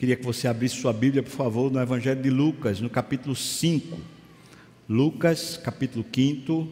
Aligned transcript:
Queria 0.00 0.16
que 0.16 0.24
você 0.24 0.48
abrisse 0.48 0.76
sua 0.76 0.94
Bíblia, 0.94 1.22
por 1.22 1.28
favor, 1.28 1.70
no 1.70 1.78
Evangelho 1.78 2.22
de 2.22 2.30
Lucas, 2.30 2.80
no 2.80 2.88
capítulo 2.88 3.36
5. 3.36 3.98
Lucas, 4.88 5.58
capítulo 5.58 6.02
5, 6.10 6.66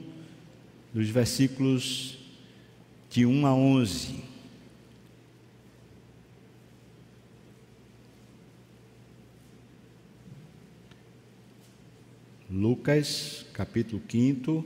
dos 0.94 1.10
versículos 1.10 2.18
de 3.10 3.26
1 3.26 3.46
a 3.46 3.54
11. 3.54 4.24
Lucas, 12.50 13.44
capítulo 13.52 14.00
5, 14.08 14.64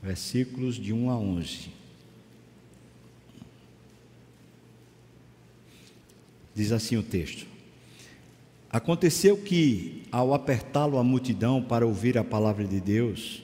versículos 0.00 0.76
de 0.76 0.92
1 0.92 1.10
a 1.10 1.18
11. 1.18 1.81
Diz 6.54 6.72
assim 6.72 6.96
o 6.96 7.02
texto: 7.02 7.46
Aconteceu 8.70 9.36
que, 9.36 10.02
ao 10.10 10.34
apertá-lo 10.34 10.98
a 10.98 11.04
multidão 11.04 11.62
para 11.62 11.86
ouvir 11.86 12.16
a 12.16 12.24
palavra 12.24 12.64
de 12.64 12.80
Deus, 12.80 13.42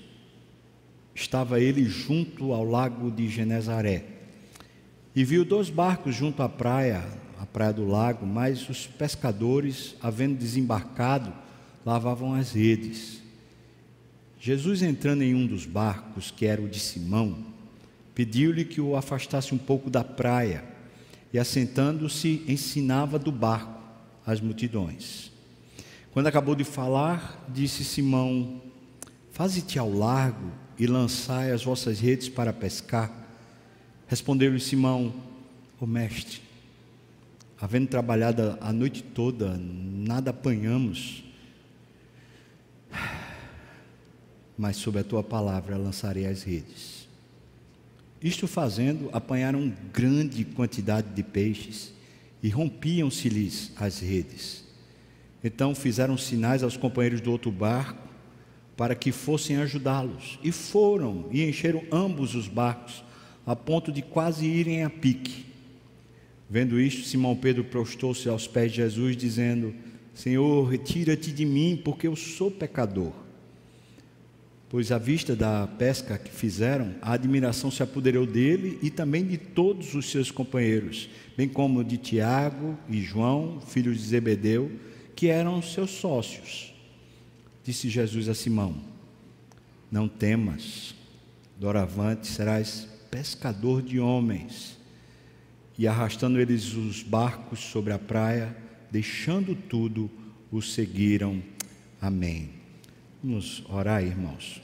estava 1.15 1.61
ele 1.61 1.85
junto 1.85 2.53
ao 2.53 2.65
lago 2.65 3.11
de 3.11 3.29
Genezaré 3.29 4.05
e 5.15 5.25
viu 5.25 5.45
dois 5.45 5.69
barcos 5.69 6.15
junto 6.15 6.43
à 6.43 6.49
praia, 6.49 7.05
à 7.41 7.45
praia 7.45 7.73
do 7.73 7.85
lago, 7.85 8.25
mas 8.25 8.69
os 8.69 8.87
pescadores, 8.87 9.97
havendo 10.01 10.39
desembarcado, 10.39 11.33
lavavam 11.85 12.35
as 12.35 12.53
redes. 12.53 13.21
Jesus, 14.39 14.81
entrando 14.81 15.23
em 15.23 15.35
um 15.35 15.47
dos 15.47 15.67
barcos, 15.67 16.31
que 16.31 16.47
era 16.47 16.63
o 16.63 16.69
de 16.69 16.79
Simão, 16.79 17.45
pediu-lhe 18.15 18.65
que 18.65 18.81
o 18.81 18.95
afastasse 18.95 19.53
um 19.53 19.59
pouco 19.59 19.91
da 19.91 20.05
praia 20.05 20.63
e, 21.33 21.39
assentando-se, 21.39 22.45
ensinava 22.49 23.19
do 23.19 23.31
barco 23.31 23.81
as 24.27 24.41
multidões. 24.41 25.31
Quando 26.13 26.27
acabou 26.27 26.55
de 26.55 26.65
falar, 26.65 27.45
disse 27.49 27.85
Simão: 27.85 28.61
Faze-te 29.33 29.79
ao 29.79 29.93
largo 29.93 30.51
e 30.79 30.87
lançai 30.87 31.53
as 31.53 31.65
vossas 31.65 32.01
redes 32.01 32.29
para 32.29 32.53
pescar. 32.53 33.13
Respondeu-lhe 34.07 34.61
Simão: 34.61 35.15
O 35.81 35.87
mestre, 35.87 36.41
havendo 37.61 37.89
trabalhado 37.89 38.59
a 38.61 38.73
noite 38.73 39.03
toda, 39.03 39.57
nada 39.59 40.31
apanhamos 40.31 41.25
mas 44.59 44.77
sob 44.77 44.99
a 44.99 45.05
tua 45.05 45.23
palavra 45.23 45.77
lançarei 45.77 46.27
as 46.27 46.43
redes. 46.43 46.98
Isto 48.23 48.49
fazendo, 48.49 49.09
apanharam 49.13 49.73
grande 49.93 50.45
quantidade 50.45 51.09
de 51.15 51.23
peixes 51.23 51.93
e 52.43 52.49
rompiam-se-lhes 52.49 53.73
as 53.77 54.01
redes. 54.01 54.65
Então 55.43 55.75
fizeram 55.75 56.19
sinais 56.19 56.65
aos 56.65 56.77
companheiros 56.77 57.21
do 57.21 57.31
outro 57.31 57.51
barco 57.51 58.09
para 58.77 58.95
que 58.95 59.13
fossem 59.13 59.57
ajudá-los. 59.57 60.39
E 60.43 60.51
foram 60.51 61.27
e 61.31 61.49
encheram 61.49 61.83
ambos 61.93 62.35
os 62.35 62.49
barcos, 62.49 63.05
a 63.47 63.55
ponto 63.55 63.93
de 63.93 64.03
quase 64.03 64.47
irem 64.47 64.83
a 64.83 64.91
pique. 64.91 65.47
Vendo 66.51 66.81
isto, 66.81 67.07
Simão 67.07 67.37
Pedro 67.37 67.65
prostou-se 67.65 68.29
aos 68.29 68.47
pés 68.49 68.73
de 68.73 68.79
Jesus, 68.79 69.17
dizendo: 69.17 69.75
Senhor, 70.13 70.65
retira-te 70.69 71.31
de 71.31 71.45
mim, 71.45 71.81
porque 71.85 72.09
eu 72.09 72.17
sou 72.17 72.51
pecador 72.51 73.13
pois 74.69 74.93
à 74.93 74.99
vista 74.99 75.35
da 75.35 75.67
pesca 75.67 76.19
que 76.19 76.31
fizeram, 76.31 76.95
a 77.01 77.13
admiração 77.13 77.71
se 77.71 77.83
apoderou 77.83 78.27
dele 78.27 78.79
e 78.83 78.91
também 78.91 79.25
de 79.25 79.39
todos 79.39 79.95
os 79.95 80.11
seus 80.11 80.31
companheiros, 80.31 81.09
bem 81.37 81.49
como 81.49 81.83
de 81.83 81.97
Tiago 81.97 82.79
e 82.89 83.01
João, 83.01 83.61
filhos 83.61 83.99
de 83.99 84.05
Zebedeu, 84.05 84.71
que 85.17 85.29
eram 85.29 85.63
seus 85.63 85.91
sócios. 85.91 86.75
Disse 87.65 87.89
Jesus 87.89 88.29
a 88.29 88.35
Simão: 88.35 88.77
Não 89.91 90.07
temas, 90.07 90.95
doravante 91.59 92.27
serás 92.27 92.89
pescador 93.11 93.83
de 93.83 93.99
homens. 93.99 94.77
E 95.77 95.87
arrastando 95.87 96.41
eles 96.41 96.75
os 96.75 97.03
barcos 97.03 97.61
sobre 97.61 97.93
a 97.93 97.99
praia, 97.99 98.55
deixando 98.91 99.55
tudo, 99.55 100.11
o 100.51 100.61
seguiram. 100.61 101.41
Amém. 102.01 102.58
Vamos 103.23 103.65
orar, 103.69 104.05
irmãos. 104.05 104.63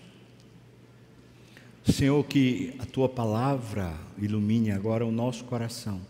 Senhor, 1.84 2.24
que 2.24 2.72
a 2.78 2.86
tua 2.86 3.08
palavra 3.08 3.92
ilumine 4.16 4.70
agora 4.70 5.04
o 5.04 5.10
nosso 5.10 5.42
coração. 5.42 6.00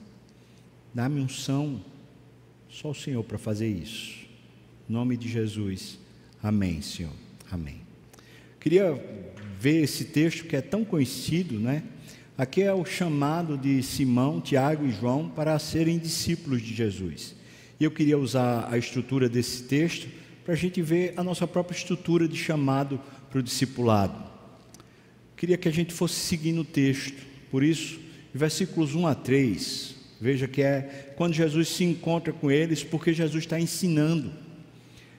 Dá-me 0.93 1.21
unção, 1.21 1.83
só 2.69 2.91
o 2.91 2.95
Senhor 2.95 3.25
para 3.25 3.39
fazer 3.39 3.69
isso. 3.69 4.27
Em 4.89 4.93
nome 4.93 5.17
de 5.17 5.27
Jesus. 5.27 5.99
Amém, 6.43 6.83
Senhor. 6.83 7.15
Amém. 7.51 7.81
Queria 8.61 8.93
ver 9.59 9.83
esse 9.83 10.05
texto 10.05 10.45
que 10.45 10.55
é 10.55 10.61
tão 10.61 10.85
conhecido, 10.85 11.59
né? 11.59 11.83
Aqui 12.37 12.61
é 12.61 12.75
o 12.75 12.85
chamado 12.85 13.57
de 13.57 13.83
Simão, 13.83 14.43
Tiago 14.43 14.85
e 14.85 14.93
João 14.93 15.31
para 15.31 15.59
serem 15.59 15.99
discípulos 15.99 16.61
de 16.61 16.75
Jesus. 16.75 17.35
E 17.81 17.85
eu 17.85 17.91
queria 17.91 18.19
usar 18.19 18.69
a 18.71 18.77
estrutura 18.77 19.31
desse 19.31 19.63
texto 19.63 20.24
para 20.45 20.53
a 20.53 20.57
gente 20.57 20.83
ver 20.83 21.15
a 21.17 21.25
nossa 21.25 21.47
própria 21.47 21.77
estrutura 21.77 22.29
de 22.29 22.37
chamado 22.37 23.01
para 23.31 23.39
o 23.41 23.43
discipulado. 23.43 24.23
Queria 25.37 25.57
que 25.57 25.69
a 25.69 25.73
gente 25.73 25.93
fosse 25.93 26.15
seguindo 26.15 26.61
o 26.61 26.65
texto, 26.65 27.21
por 27.51 27.63
isso, 27.65 27.99
versículos 28.33 28.95
1 28.95 29.07
a 29.07 29.15
3, 29.15 29.95
veja 30.21 30.47
que 30.47 30.63
é 30.63 31.15
quando 31.17 31.33
Jesus 31.33 31.69
se 31.69 31.85
encontra 31.85 32.33
com 32.33 32.51
eles, 32.51 32.85
porque 32.85 33.13
Jesus 33.13 33.45
está 33.45 33.59
ensinando. 33.59 34.33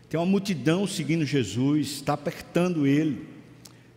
Tem 0.09 0.19
uma 0.19 0.25
multidão 0.25 0.85
seguindo 0.85 1.25
Jesus, 1.25 1.87
está 1.87 2.13
apertando 2.13 2.85
ele, 2.85 3.25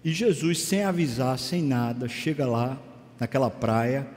e 0.04 0.12
Jesus, 0.12 0.60
sem 0.60 0.84
avisar, 0.84 1.38
sem 1.38 1.62
nada, 1.62 2.08
chega 2.08 2.46
lá, 2.46 2.80
naquela 3.20 3.50
praia. 3.50 4.08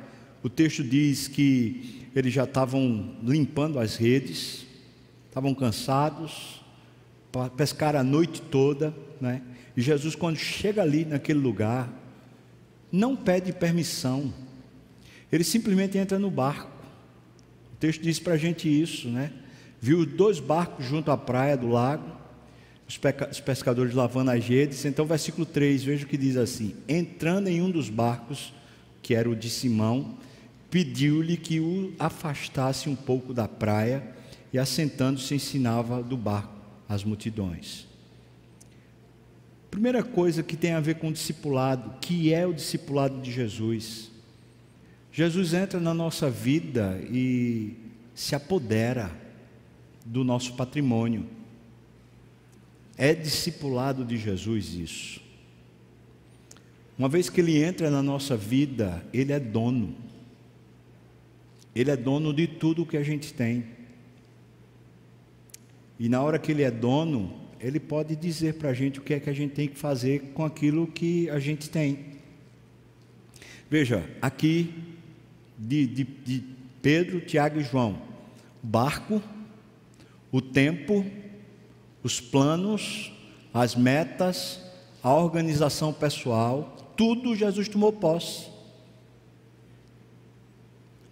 O 0.44 0.50
texto 0.50 0.84
diz 0.84 1.28
que 1.28 2.08
eles 2.16 2.34
já 2.34 2.46
estavam 2.46 3.16
limpando 3.24 3.80
as 3.80 3.96
redes, 3.96 4.66
estavam 5.28 5.54
cansados, 5.54 6.61
pescar 7.56 7.96
a 7.96 8.04
noite 8.04 8.42
toda, 8.42 8.94
né? 9.20 9.42
E 9.76 9.82
Jesus, 9.82 10.16
quando 10.16 10.38
chega 10.38 10.82
ali 10.82 11.06
naquele 11.06 11.40
lugar, 11.40 11.90
não 12.92 13.16
pede 13.16 13.54
permissão, 13.54 14.34
ele 15.32 15.44
simplesmente 15.44 15.98
entra 15.98 16.20
no 16.20 16.30
barco. 16.30 16.70
O 17.74 17.76
texto 17.78 18.02
diz 18.02 18.20
para 18.20 18.34
a 18.34 18.38
gente 18.38 18.68
isso, 18.68 19.08
né? 19.08 19.32
Viu 19.80 20.06
dois 20.06 20.40
barcos 20.40 20.86
junto 20.86 21.10
à 21.10 21.18
praia 21.18 21.56
do 21.56 21.68
lago, 21.68 22.20
os 22.86 23.40
pescadores 23.40 23.94
lavando 23.94 24.32
as 24.32 24.46
redes. 24.46 24.84
Então, 24.84 25.06
versículo 25.06 25.46
3, 25.46 25.84
veja 25.84 26.06
o 26.06 26.08
que 26.08 26.18
diz 26.18 26.36
assim: 26.36 26.76
Entrando 26.88 27.48
em 27.48 27.62
um 27.62 27.72
dos 27.72 27.90
barcos, 27.90 28.54
que 29.02 29.16
era 29.16 29.30
o 29.30 29.36
de 29.36 29.50
Simão, 29.50 30.18
pediu-lhe 30.70 31.38
que 31.38 31.60
o 31.62 31.94
afastasse 31.98 32.90
um 32.90 32.96
pouco 32.96 33.34
da 33.34 33.48
praia 33.48 34.04
e, 34.52 34.60
assentando-se, 34.60 35.34
ensinava 35.34 36.04
do 36.04 36.18
barco 36.18 36.61
as 36.94 37.06
multidões. 37.06 37.88
Primeira 39.70 40.04
coisa 40.04 40.44
que 40.44 40.58
tem 40.58 40.74
a 40.74 40.82
ver 40.82 40.96
com 40.96 41.08
o 41.08 41.14
discipulado, 41.14 41.98
que 42.02 42.34
é 42.34 42.46
o 42.46 42.54
discipulado 42.54 43.22
de 43.22 43.32
Jesus. 43.32 44.12
Jesus 45.10 45.54
entra 45.54 45.80
na 45.80 45.94
nossa 45.94 46.30
vida 46.30 47.02
e 47.10 47.78
se 48.14 48.36
apodera 48.36 49.10
do 50.06 50.26
nosso 50.26 50.54
patrimônio. 50.56 51.26
É 52.98 53.14
discipulado 53.14 54.04
de 54.04 54.18
Jesus 54.18 54.74
isso. 54.74 55.22
Uma 56.98 57.08
vez 57.08 57.30
que 57.30 57.40
ele 57.40 57.64
entra 57.64 57.90
na 57.90 58.04
nossa 58.04 58.36
vida, 58.36 59.02
ele 59.14 59.32
é 59.32 59.40
dono. 59.40 59.96
Ele 61.74 61.90
é 61.90 61.96
dono 61.96 62.34
de 62.34 62.48
tudo 62.48 62.84
o 62.84 62.86
que 62.86 62.98
a 62.98 63.04
gente 63.04 63.34
tem. 63.34 63.81
E 66.02 66.10
na 66.10 66.20
hora 66.20 66.40
que 66.40 66.52
ele 66.52 66.64
é 66.64 66.72
dono, 66.72 67.32
ele 67.60 67.80
pode 67.80 68.16
dizer 68.16 68.56
para 68.56 68.70
a 68.70 68.74
gente 68.74 68.98
o 68.98 69.04
que 69.04 69.14
é 69.14 69.20
que 69.20 69.30
a 69.30 69.34
gente 69.34 69.54
tem 69.54 69.68
que 69.68 69.78
fazer 69.78 70.32
com 70.34 70.44
aquilo 70.44 70.88
que 70.88 71.30
a 71.30 71.38
gente 71.38 71.70
tem. 71.70 72.00
Veja, 73.70 74.10
aqui 74.20 74.74
de, 75.56 75.86
de, 75.86 76.04
de 76.04 76.44
Pedro, 76.82 77.22
Tiago 77.22 77.60
e 77.60 77.64
João, 77.64 78.02
barco, 78.64 79.22
o 80.32 80.42
tempo, 80.42 81.06
os 82.02 82.20
planos, 82.20 83.14
as 83.54 83.76
metas, 83.76 84.60
a 85.04 85.14
organização 85.14 85.94
pessoal, 85.94 86.94
tudo 86.98 87.36
Jesus 87.36 87.70
tomou 87.70 87.94
posse. 87.94 88.48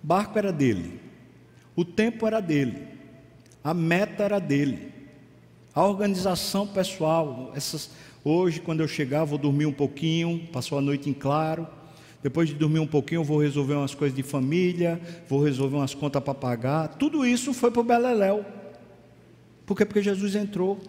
Barco 0.02 0.36
era 0.40 0.52
dele, 0.52 1.00
o 1.76 1.86
tempo 1.86 2.26
era 2.26 2.40
dele, 2.40 2.89
a 3.64 3.74
meta 3.74 4.24
era 4.24 4.40
dele. 4.40 4.92
A 5.74 5.86
organização 5.86 6.68
pessoal, 6.68 7.52
essas, 7.56 7.92
hoje 8.24 8.60
quando 8.60 8.82
eu 8.82 8.88
chegar 8.88 9.24
vou 9.24 9.38
dormir 9.38 9.66
um 9.66 9.74
pouquinho, 9.74 10.48
passou 10.52 10.78
a 10.78 10.82
noite 10.82 11.10
em 11.10 11.14
claro. 11.14 11.68
depois 12.22 12.50
de 12.50 12.56
dormir 12.56 12.80
um 12.80 12.88
pouquinho, 12.88 13.24
vou 13.24 13.40
resolver 13.40 13.76
umas 13.76 13.96
coisas 13.96 14.16
de 14.16 14.24
família, 14.24 15.00
vou 15.28 15.44
resolver 15.44 15.78
umas 15.78 15.94
contas 15.94 16.22
para 16.22 16.34
pagar. 16.34 16.88
Tudo 16.90 17.26
isso 17.26 17.54
foi 17.54 17.72
para 17.72 17.82
o 17.82 17.84
Beleléu. 17.84 18.46
Por 19.66 19.78
quê? 19.78 19.86
Porque 19.86 20.02
Jesus 20.02 20.36
entrou. 20.36 20.80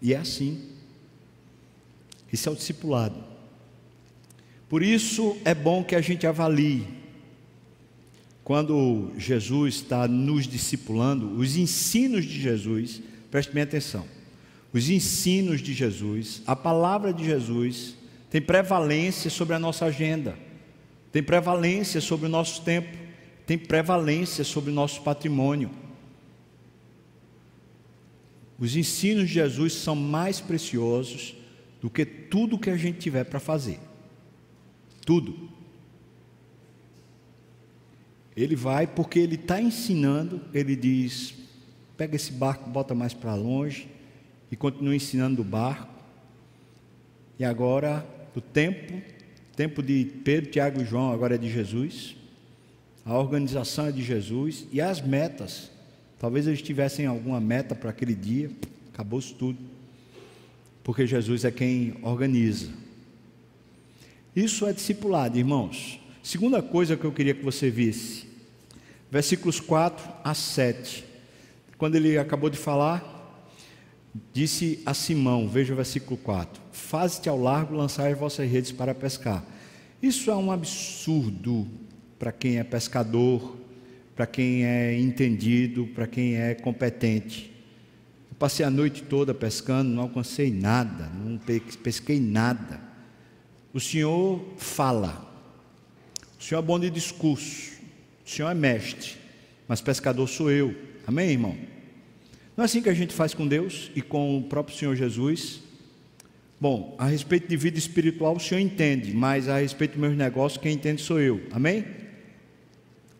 E 0.00 0.14
é 0.14 0.16
assim. 0.16 0.70
Isso 2.32 2.48
é 2.48 2.52
o 2.52 2.56
discipulado. 2.56 3.16
Por 4.68 4.82
isso 4.82 5.36
é 5.44 5.54
bom 5.54 5.84
que 5.84 5.94
a 5.94 6.00
gente 6.00 6.26
avalie. 6.26 6.95
Quando 8.46 9.10
Jesus 9.18 9.74
está 9.74 10.06
nos 10.06 10.46
discipulando, 10.46 11.36
os 11.36 11.56
ensinos 11.56 12.24
de 12.24 12.40
Jesus, 12.40 13.02
preste 13.28 13.52
bem 13.52 13.64
atenção. 13.64 14.06
Os 14.72 14.88
ensinos 14.88 15.60
de 15.60 15.74
Jesus, 15.74 16.42
a 16.46 16.54
palavra 16.54 17.12
de 17.12 17.24
Jesus, 17.24 17.96
tem 18.30 18.40
prevalência 18.40 19.28
sobre 19.30 19.56
a 19.56 19.58
nossa 19.58 19.86
agenda, 19.86 20.38
tem 21.10 21.24
prevalência 21.24 22.00
sobre 22.00 22.26
o 22.26 22.28
nosso 22.28 22.62
tempo, 22.62 22.96
tem 23.44 23.58
prevalência 23.58 24.44
sobre 24.44 24.70
o 24.70 24.74
nosso 24.74 25.02
patrimônio. 25.02 25.72
Os 28.60 28.76
ensinos 28.76 29.26
de 29.26 29.34
Jesus 29.34 29.72
são 29.72 29.96
mais 29.96 30.40
preciosos 30.40 31.34
do 31.82 31.90
que 31.90 32.06
tudo 32.06 32.60
que 32.60 32.70
a 32.70 32.76
gente 32.76 33.00
tiver 33.00 33.24
para 33.24 33.40
fazer. 33.40 33.80
Tudo. 35.04 35.56
Ele 38.36 38.54
vai 38.54 38.86
porque 38.86 39.18
ele 39.18 39.36
está 39.36 39.60
ensinando, 39.60 40.40
ele 40.52 40.76
diz: 40.76 41.34
pega 41.96 42.14
esse 42.14 42.32
barco, 42.32 42.68
bota 42.68 42.94
mais 42.94 43.14
para 43.14 43.34
longe, 43.34 43.88
e 44.50 44.56
continua 44.56 44.94
ensinando 44.94 45.40
o 45.40 45.44
barco. 45.44 45.94
E 47.38 47.44
agora 47.44 48.06
o 48.34 48.40
tempo, 48.40 49.00
tempo 49.56 49.82
de 49.82 50.04
Pedro, 50.22 50.50
Tiago 50.50 50.82
e 50.82 50.84
João, 50.84 51.12
agora 51.12 51.36
é 51.36 51.38
de 51.38 51.50
Jesus. 51.50 52.14
A 53.04 53.16
organização 53.16 53.86
é 53.86 53.92
de 53.92 54.02
Jesus 54.02 54.66
e 54.72 54.80
as 54.80 55.00
metas. 55.00 55.70
Talvez 56.18 56.46
eles 56.46 56.60
tivessem 56.60 57.06
alguma 57.06 57.40
meta 57.40 57.74
para 57.74 57.90
aquele 57.90 58.14
dia, 58.14 58.50
acabou-se 58.92 59.32
tudo. 59.34 59.58
Porque 60.82 61.06
Jesus 61.06 61.44
é 61.44 61.50
quem 61.50 61.94
organiza. 62.02 62.68
Isso 64.34 64.66
é 64.66 64.72
discipulado, 64.72 65.38
irmãos. 65.38 65.98
Segunda 66.26 66.60
coisa 66.60 66.96
que 66.96 67.04
eu 67.04 67.12
queria 67.12 67.34
que 67.34 67.44
você 67.44 67.70
visse, 67.70 68.26
versículos 69.08 69.60
4 69.60 70.12
a 70.24 70.34
7. 70.34 71.04
Quando 71.78 71.94
ele 71.94 72.18
acabou 72.18 72.50
de 72.50 72.58
falar, 72.58 73.48
disse 74.32 74.82
a 74.84 74.92
Simão, 74.92 75.48
veja 75.48 75.72
o 75.72 75.76
versículo 75.76 76.16
4: 76.16 76.60
Faze-te 76.72 77.28
ao 77.28 77.40
largo 77.40 77.76
lançar 77.76 78.10
as 78.10 78.18
vossas 78.18 78.50
redes 78.50 78.72
para 78.72 78.92
pescar. 78.92 79.44
Isso 80.02 80.28
é 80.28 80.34
um 80.34 80.50
absurdo 80.50 81.64
para 82.18 82.32
quem 82.32 82.58
é 82.58 82.64
pescador, 82.64 83.56
para 84.16 84.26
quem 84.26 84.66
é 84.66 84.98
entendido, 84.98 85.86
para 85.94 86.08
quem 86.08 86.34
é 86.34 86.54
competente. 86.56 87.52
Eu 88.28 88.36
passei 88.36 88.66
a 88.66 88.70
noite 88.70 89.04
toda 89.04 89.32
pescando, 89.32 89.90
não 89.90 90.02
alcancei 90.02 90.50
nada, 90.50 91.08
não 91.24 91.38
pesquei 91.84 92.18
nada. 92.18 92.80
O 93.72 93.78
Senhor 93.78 94.44
fala, 94.56 95.25
o 96.38 96.42
Senhor 96.42 96.60
é 96.60 96.64
bom 96.64 96.78
de 96.78 96.90
discurso, 96.90 97.72
o 98.24 98.28
Senhor 98.28 98.50
é 98.50 98.54
mestre, 98.54 99.14
mas 99.66 99.80
pescador 99.80 100.28
sou 100.28 100.50
eu. 100.50 100.74
Amém, 101.06 101.30
irmão? 101.30 101.56
Não 102.56 102.62
é 102.62 102.66
assim 102.66 102.82
que 102.82 102.88
a 102.88 102.94
gente 102.94 103.12
faz 103.12 103.34
com 103.34 103.46
Deus 103.46 103.90
e 103.94 104.02
com 104.02 104.38
o 104.38 104.42
próprio 104.44 104.76
Senhor 104.76 104.96
Jesus? 104.96 105.60
Bom, 106.58 106.94
a 106.98 107.06
respeito 107.06 107.48
de 107.48 107.56
vida 107.56 107.78
espiritual 107.78 108.36
o 108.36 108.40
Senhor 108.40 108.60
entende, 108.60 109.12
mas 109.12 109.48
a 109.48 109.58
respeito 109.58 109.92
dos 109.92 110.00
meus 110.00 110.16
negócios 110.16 110.60
quem 110.60 110.72
entende 110.72 111.02
sou 111.02 111.20
eu. 111.20 111.42
Amém? 111.52 111.84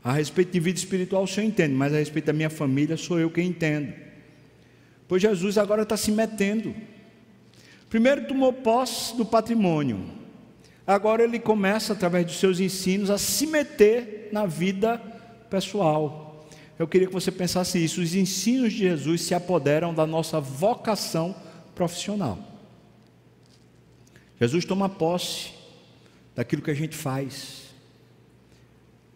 A 0.03 0.13
respeito 0.13 0.53
de 0.53 0.61
vida 0.61 0.79
espiritual 0.79 1.25
o 1.25 1.27
Senhor 1.27 1.47
entende, 1.47 1.75
mas 1.75 1.93
a 1.93 1.99
respeito 1.99 2.27
da 2.27 2.33
minha 2.33 2.49
família 2.49 2.97
sou 2.97 3.19
eu 3.19 3.31
quem 3.31 3.49
entendo. 3.49 3.93
Pois 5.07 5.21
Jesus 5.21 5.59
agora 5.59 5.83
está 5.83 5.97
se 5.97 6.11
metendo. 6.11 6.75
Primeiro 7.91 8.27
tomou 8.27 8.53
posse 8.53 9.17
do 9.17 9.25
patrimônio. 9.25 10.26
Agora 10.87 11.25
ele 11.25 11.39
começa, 11.39 11.93
através 11.93 12.27
dos 12.27 12.37
seus 12.37 12.61
ensinos, 12.61 13.11
a 13.11 13.19
se 13.19 13.47
meter 13.47 14.29
na 14.33 14.47
vida 14.47 14.99
pessoal 15.51 16.27
eu 16.79 16.87
queria 16.87 17.07
que 17.07 17.13
você 17.13 17.31
pensasse 17.31 17.83
isso. 17.83 18.03
Os 18.03 18.15
ensinos 18.15 18.73
de 18.73 18.81
Jesus 18.81 19.23
se 19.23 19.35
apoderam 19.35 19.95
da 19.95 20.07
nossa 20.07 20.41
vocação 20.41 21.35
profissional. 21.75 22.39
Jesus 24.39 24.65
toma 24.65 24.89
posse 24.89 25.53
daquilo 26.35 26.61
que 26.61 26.71
a 26.71 26.75
gente 26.75 26.95
faz. 26.95 27.65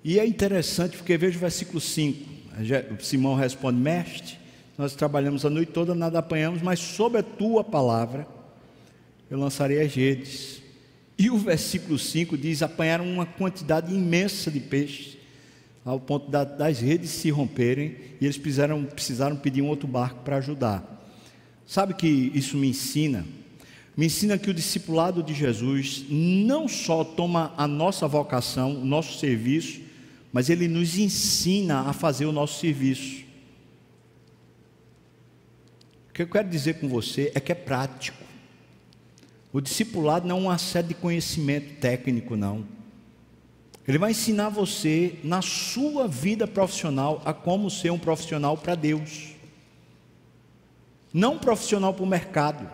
E 0.02 0.18
é 0.18 0.26
interessante 0.26 0.96
porque 0.96 1.18
veja 1.18 1.36
o 1.36 1.40
versículo 1.40 1.80
5. 1.80 2.40
Simão 3.00 3.34
responde: 3.34 3.78
Mestre, 3.78 4.38
nós 4.78 4.94
trabalhamos 4.94 5.44
a 5.44 5.50
noite 5.50 5.72
toda, 5.72 5.94
nada 5.94 6.18
apanhamos, 6.18 6.62
mas 6.62 6.78
sob 6.78 7.18
a 7.18 7.22
tua 7.22 7.62
palavra 7.62 8.26
eu 9.30 9.38
lançarei 9.38 9.82
as 9.82 9.94
redes. 9.94 10.59
E 11.20 11.28
o 11.28 11.36
versículo 11.36 11.98
5 11.98 12.38
diz: 12.38 12.62
apanharam 12.62 13.06
uma 13.06 13.26
quantidade 13.26 13.94
imensa 13.94 14.50
de 14.50 14.58
peixes 14.58 15.18
ao 15.84 16.00
ponto 16.00 16.30
das 16.30 16.80
redes 16.80 17.10
se 17.10 17.28
romperem 17.28 17.94
e 18.18 18.24
eles 18.24 18.38
precisaram, 18.38 18.84
precisaram 18.84 19.36
pedir 19.36 19.60
um 19.60 19.68
outro 19.68 19.86
barco 19.86 20.22
para 20.24 20.36
ajudar. 20.36 20.82
Sabe 21.66 21.92
que 21.92 22.06
isso 22.34 22.56
me 22.56 22.68
ensina? 22.68 23.26
Me 23.94 24.06
ensina 24.06 24.38
que 24.38 24.48
o 24.48 24.54
discipulado 24.54 25.22
de 25.22 25.34
Jesus 25.34 26.06
não 26.08 26.66
só 26.66 27.04
toma 27.04 27.52
a 27.54 27.68
nossa 27.68 28.08
vocação, 28.08 28.80
o 28.80 28.84
nosso 28.86 29.18
serviço, 29.18 29.82
mas 30.32 30.48
ele 30.48 30.68
nos 30.68 30.96
ensina 30.96 31.80
a 31.80 31.92
fazer 31.92 32.24
o 32.24 32.32
nosso 32.32 32.60
serviço. 32.60 33.24
O 36.08 36.12
que 36.14 36.22
eu 36.22 36.28
quero 36.28 36.48
dizer 36.48 36.80
com 36.80 36.88
você 36.88 37.30
é 37.34 37.40
que 37.40 37.52
é 37.52 37.54
prático. 37.54 38.19
O 39.52 39.60
discipulado 39.60 40.28
não 40.28 40.38
é 40.38 40.40
uma 40.42 40.58
série 40.58 40.88
de 40.88 40.94
conhecimento 40.94 41.80
técnico, 41.80 42.36
não. 42.36 42.64
Ele 43.86 43.98
vai 43.98 44.12
ensinar 44.12 44.48
você 44.48 45.18
na 45.24 45.42
sua 45.42 46.06
vida 46.06 46.46
profissional 46.46 47.20
a 47.24 47.32
como 47.32 47.68
ser 47.68 47.90
um 47.90 47.98
profissional 47.98 48.56
para 48.56 48.76
Deus. 48.76 49.30
Não 51.12 51.34
um 51.34 51.38
profissional 51.38 51.92
para 51.92 52.04
o 52.04 52.06
mercado. 52.06 52.70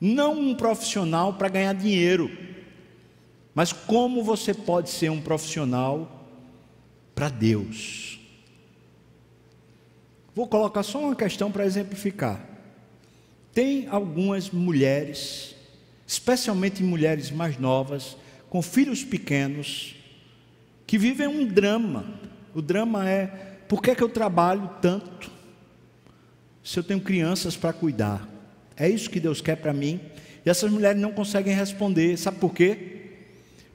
Não 0.00 0.32
um 0.32 0.54
profissional 0.56 1.34
para 1.34 1.48
ganhar 1.48 1.74
dinheiro. 1.74 2.28
Mas 3.54 3.72
como 3.72 4.24
você 4.24 4.52
pode 4.52 4.90
ser 4.90 5.10
um 5.10 5.20
profissional 5.20 6.26
para 7.14 7.28
Deus? 7.28 8.18
Vou 10.34 10.48
colocar 10.48 10.82
só 10.82 10.98
uma 10.98 11.14
questão 11.14 11.52
para 11.52 11.64
exemplificar. 11.64 12.51
Tem 13.52 13.86
algumas 13.88 14.50
mulheres 14.50 15.52
especialmente 16.12 16.82
mulheres 16.82 17.30
mais 17.30 17.58
novas, 17.58 18.18
com 18.50 18.60
filhos 18.60 19.02
pequenos, 19.02 19.96
que 20.86 20.98
vivem 20.98 21.26
um 21.26 21.46
drama. 21.46 22.04
O 22.54 22.60
drama 22.60 23.08
é: 23.08 23.26
por 23.66 23.82
que, 23.82 23.92
é 23.92 23.94
que 23.94 24.02
eu 24.02 24.10
trabalho 24.10 24.70
tanto 24.82 25.30
se 26.62 26.78
eu 26.78 26.84
tenho 26.84 27.00
crianças 27.00 27.56
para 27.56 27.72
cuidar? 27.72 28.28
É 28.76 28.88
isso 28.88 29.08
que 29.08 29.18
Deus 29.18 29.40
quer 29.40 29.56
para 29.56 29.72
mim. 29.72 30.00
E 30.44 30.50
essas 30.50 30.70
mulheres 30.70 31.00
não 31.00 31.12
conseguem 31.12 31.54
responder. 31.54 32.16
Sabe 32.18 32.38
por 32.38 32.52
quê? 32.52 32.91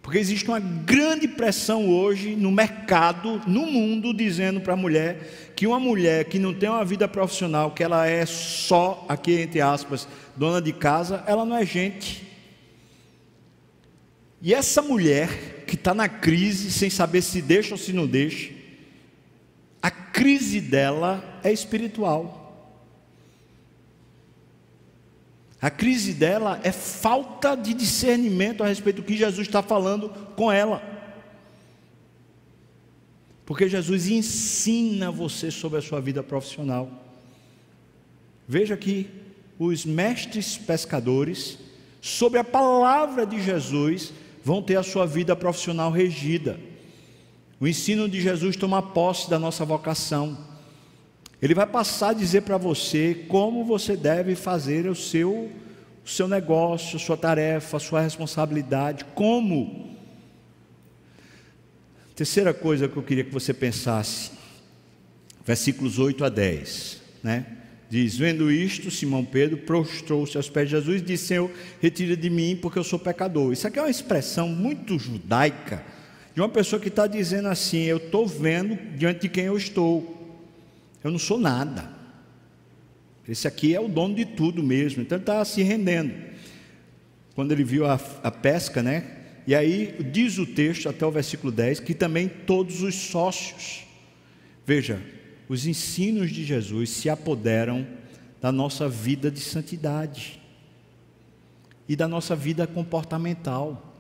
Porque 0.08 0.20
existe 0.20 0.48
uma 0.48 0.62
grande 0.62 1.28
pressão 1.28 1.90
hoje 1.90 2.34
no 2.34 2.50
mercado, 2.50 3.42
no 3.46 3.66
mundo, 3.66 4.14
dizendo 4.14 4.62
para 4.62 4.72
a 4.72 4.78
mulher 4.78 5.52
que 5.54 5.68
uma 5.68 5.82
mulher 5.82 6.24
que 6.24 6.40
não 6.40 6.54
tem 6.54 6.70
uma 6.70 6.86
vida 6.86 7.10
profissional, 7.10 7.72
que 7.72 7.84
ela 7.84 8.08
é 8.08 8.26
só, 8.26 9.06
aqui 9.10 9.42
entre 9.42 9.60
aspas, 9.60 10.08
dona 10.34 10.62
de 10.62 10.72
casa, 10.72 11.26
ela 11.28 11.44
não 11.44 11.58
é 11.58 11.66
gente. 11.66 12.26
E 14.42 14.54
essa 14.54 14.82
mulher 14.82 15.66
que 15.68 15.76
está 15.76 15.94
na 15.94 16.08
crise, 16.08 16.72
sem 16.72 16.90
saber 16.90 17.22
se 17.22 17.42
deixa 17.42 17.74
ou 17.74 17.78
se 17.78 17.92
não 17.92 18.08
deixa, 18.08 18.54
a 19.82 19.92
crise 19.92 20.62
dela 20.62 21.22
é 21.44 21.52
espiritual. 21.52 22.47
A 25.62 25.70
crise 25.70 26.14
dela 26.14 26.60
é 26.64 26.72
falta 26.72 27.56
de 27.56 27.74
discernimento 27.74 28.64
a 28.64 28.68
respeito 28.68 28.98
do 28.98 29.04
que 29.04 29.18
Jesus 29.18 29.48
está 29.48 29.64
falando 29.64 30.10
com 30.36 30.52
ela. 30.52 30.82
Porque 33.46 33.68
Jesus 33.68 34.08
ensina 34.08 35.10
você 35.10 35.50
sobre 35.50 35.80
a 35.80 35.82
sua 35.82 36.00
vida 36.00 36.22
profissional. 36.22 36.92
Veja 38.48 38.78
que 38.78 39.10
os 39.58 39.84
mestres 39.84 40.58
pescadores, 40.58 41.58
sobre 42.02 42.40
a 42.40 42.44
palavra 42.44 43.26
de 43.26 43.42
Jesus, 43.42 44.14
vão 44.44 44.62
ter 44.62 44.78
a 44.78 44.84
sua 44.84 45.08
vida 45.08 45.36
profissional 45.36 45.92
regida. 45.92 46.60
O 47.60 47.68
ensino 47.68 48.08
de 48.08 48.22
Jesus 48.22 48.56
toma 48.56 48.82
posse 48.82 49.30
da 49.30 49.40
nossa 49.40 49.66
vocação. 49.66 50.38
Ele 51.42 51.54
vai 51.54 51.68
passar 51.68 52.10
a 52.10 52.14
dizer 52.14 52.42
para 52.42 52.58
você 52.58 53.26
como 53.28 53.64
você 53.64 53.96
deve 53.96 54.36
fazer 54.36 54.88
o 54.88 54.96
seu, 54.96 55.52
o 56.04 56.10
seu 56.10 56.28
negócio, 56.28 56.98
a 56.98 57.00
sua 57.00 57.16
tarefa, 57.16 57.78
a 57.78 57.80
sua 57.80 58.02
responsabilidade. 58.02 59.06
Como? 59.14 59.96
Terceira 62.16 62.54
coisa 62.54 62.88
que 62.88 62.98
eu 62.98 63.04
queria 63.04 63.24
que 63.24 63.32
você 63.32 63.54
pensasse, 63.54 64.32
versículos 65.46 66.00
8 66.00 66.26
a 66.26 66.30
10, 66.30 67.02
né? 67.22 67.46
Diz: 67.88 68.18
Vendo 68.18 68.52
isto, 68.52 68.90
Simão 68.90 69.24
Pedro 69.24 69.58
prostrou-se 69.58 70.36
aos 70.36 70.50
pés 70.50 70.68
de 70.68 70.76
Jesus 70.76 71.00
e 71.00 71.06
disse: 71.06 71.28
Senhor, 71.28 71.52
retira 71.80 72.18
de 72.18 72.30
mim, 72.32 72.58
porque 72.60 72.80
eu 72.80 72.84
sou 72.84 72.98
pecador. 72.98 73.54
Isso 73.54 73.68
aqui 73.68 73.78
é 73.78 73.82
uma 73.84 73.90
expressão 73.92 74.50
muito 74.50 74.98
judaica, 74.98 75.84
de 76.34 76.42
uma 76.42 76.50
pessoa 76.50 76.80
que 76.80 76.88
está 76.88 77.06
dizendo 77.06 77.48
assim: 77.48 77.84
Eu 77.84 77.98
estou 77.98 78.26
vendo 78.26 78.76
diante 78.98 79.22
de 79.22 79.30
quem 79.30 79.46
eu 79.46 79.56
estou, 79.56 80.17
eu 81.04 81.12
não 81.12 81.20
sou 81.20 81.38
nada. 81.40 81.98
Esse 83.28 83.48
aqui 83.48 83.76
é 83.76 83.80
o 83.80 83.90
dono 83.90 84.16
de 84.16 84.26
tudo 84.26 84.64
mesmo, 84.64 85.02
então 85.02 85.18
ele 85.18 85.24
está 85.24 85.44
se 85.44 85.62
rendendo. 85.62 86.14
Quando 87.36 87.52
ele 87.52 87.64
viu 87.64 87.86
a, 87.86 88.00
a 88.24 88.32
pesca, 88.32 88.82
né? 88.82 89.16
E 89.46 89.54
aí 89.54 89.96
diz 90.12 90.38
o 90.38 90.46
texto, 90.46 90.90
até 90.90 91.06
o 91.06 91.12
versículo 91.12 91.52
10, 91.52 91.82
que 91.82 91.94
também 91.94 92.28
todos 92.28 92.82
os 92.82 92.96
sócios, 92.96 93.86
veja, 94.66 95.02
os 95.48 95.66
ensinos 95.66 96.32
de 96.32 96.44
Jesus 96.44 96.90
se 96.90 97.10
apoderam 97.10 97.88
da 98.42 98.52
nossa 98.52 98.88
vida 98.88 99.32
de 99.32 99.40
santidade 99.40 100.42
e 101.88 101.96
da 101.96 102.08
nossa 102.08 102.36
vida 102.36 102.68
comportamental. 102.68 103.96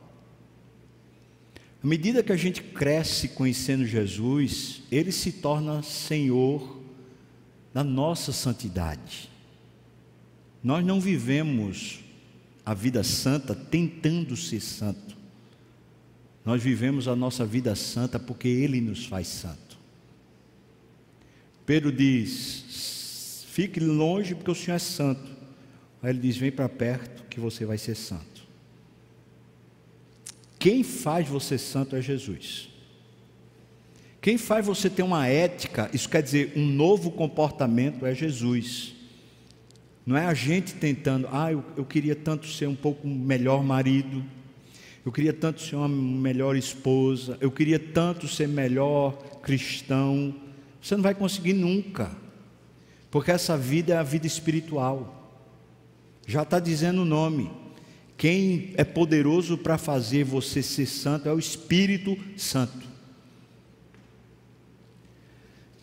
À 1.81 1.87
medida 1.87 2.23
que 2.23 2.31
a 2.31 2.37
gente 2.37 2.61
cresce 2.61 3.29
conhecendo 3.29 3.85
Jesus, 3.85 4.81
ele 4.91 5.11
se 5.11 5.31
torna 5.31 5.81
Senhor 5.83 6.76
da 7.77 7.83
nossa 7.83 8.31
santidade. 8.31 9.29
Nós 10.63 10.83
não 10.83 10.99
vivemos 10.99 11.99
a 12.65 12.73
vida 12.73 13.03
santa 13.03 13.53
tentando 13.53 14.35
ser 14.35 14.61
santo. 14.61 15.15
Nós 16.43 16.63
vivemos 16.63 17.07
a 17.07 17.15
nossa 17.15 17.45
vida 17.45 17.75
santa 17.75 18.17
porque 18.17 18.47
Ele 18.47 18.81
nos 18.81 19.05
faz 19.05 19.27
santo. 19.27 19.77
Pedro 21.67 21.91
diz: 21.91 23.45
fique 23.47 23.79
longe 23.79 24.33
porque 24.33 24.49
o 24.49 24.55
Senhor 24.55 24.77
é 24.77 24.79
santo. 24.79 25.37
Aí 26.01 26.09
ele 26.09 26.19
diz: 26.19 26.35
vem 26.35 26.51
para 26.51 26.67
perto 26.67 27.25
que 27.29 27.39
você 27.39 27.63
vai 27.63 27.77
ser 27.77 27.93
santo. 27.93 28.41
Quem 30.57 30.83
faz 30.83 31.27
você 31.27 31.59
santo 31.59 31.95
é 31.95 32.01
Jesus. 32.01 32.69
Quem 34.27 34.37
faz 34.37 34.65
você 34.65 34.89
ter 34.89 35.03
uma 35.03 35.25
ética, 35.25 35.89
isso 35.93 36.09
quer 36.09 36.21
dizer 36.21 36.51
um 36.53 36.65
novo 36.65 37.09
comportamento, 37.11 38.05
é 38.05 38.13
Jesus. 38.13 38.93
Não 40.05 40.17
é 40.17 40.25
a 40.25 40.33
gente 40.33 40.73
tentando, 40.73 41.29
ah, 41.31 41.49
eu, 41.49 41.63
eu 41.77 41.85
queria 41.85 42.13
tanto 42.13 42.45
ser 42.45 42.67
um 42.67 42.75
pouco 42.75 43.07
melhor 43.07 43.63
marido, 43.63 44.21
eu 45.05 45.13
queria 45.13 45.31
tanto 45.31 45.61
ser 45.61 45.77
uma 45.77 45.87
melhor 45.87 46.57
esposa, 46.57 47.37
eu 47.39 47.49
queria 47.49 47.79
tanto 47.79 48.27
ser 48.27 48.49
melhor 48.49 49.13
cristão. 49.41 50.35
Você 50.81 50.97
não 50.97 51.03
vai 51.03 51.15
conseguir 51.15 51.53
nunca, 51.53 52.11
porque 53.09 53.31
essa 53.31 53.57
vida 53.57 53.93
é 53.93 53.97
a 53.97 54.03
vida 54.03 54.27
espiritual. 54.27 55.41
Já 56.27 56.41
está 56.41 56.59
dizendo 56.59 57.03
o 57.03 57.05
nome. 57.05 57.49
Quem 58.17 58.73
é 58.75 58.83
poderoso 58.83 59.57
para 59.57 59.77
fazer 59.77 60.25
você 60.25 60.61
ser 60.61 60.85
santo 60.85 61.29
é 61.29 61.33
o 61.33 61.39
Espírito 61.39 62.17
Santo. 62.35 62.96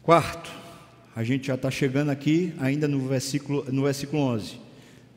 Quarto, 0.05 0.53
a 1.17 1.25
gente 1.25 1.47
já 1.47 1.55
está 1.55 1.71
chegando 1.71 2.11
aqui, 2.11 2.53
ainda 2.59 2.87
no 2.87 3.09
versículo, 3.09 3.65
no 3.73 3.85
versículo 3.85 4.21
11. 4.21 4.61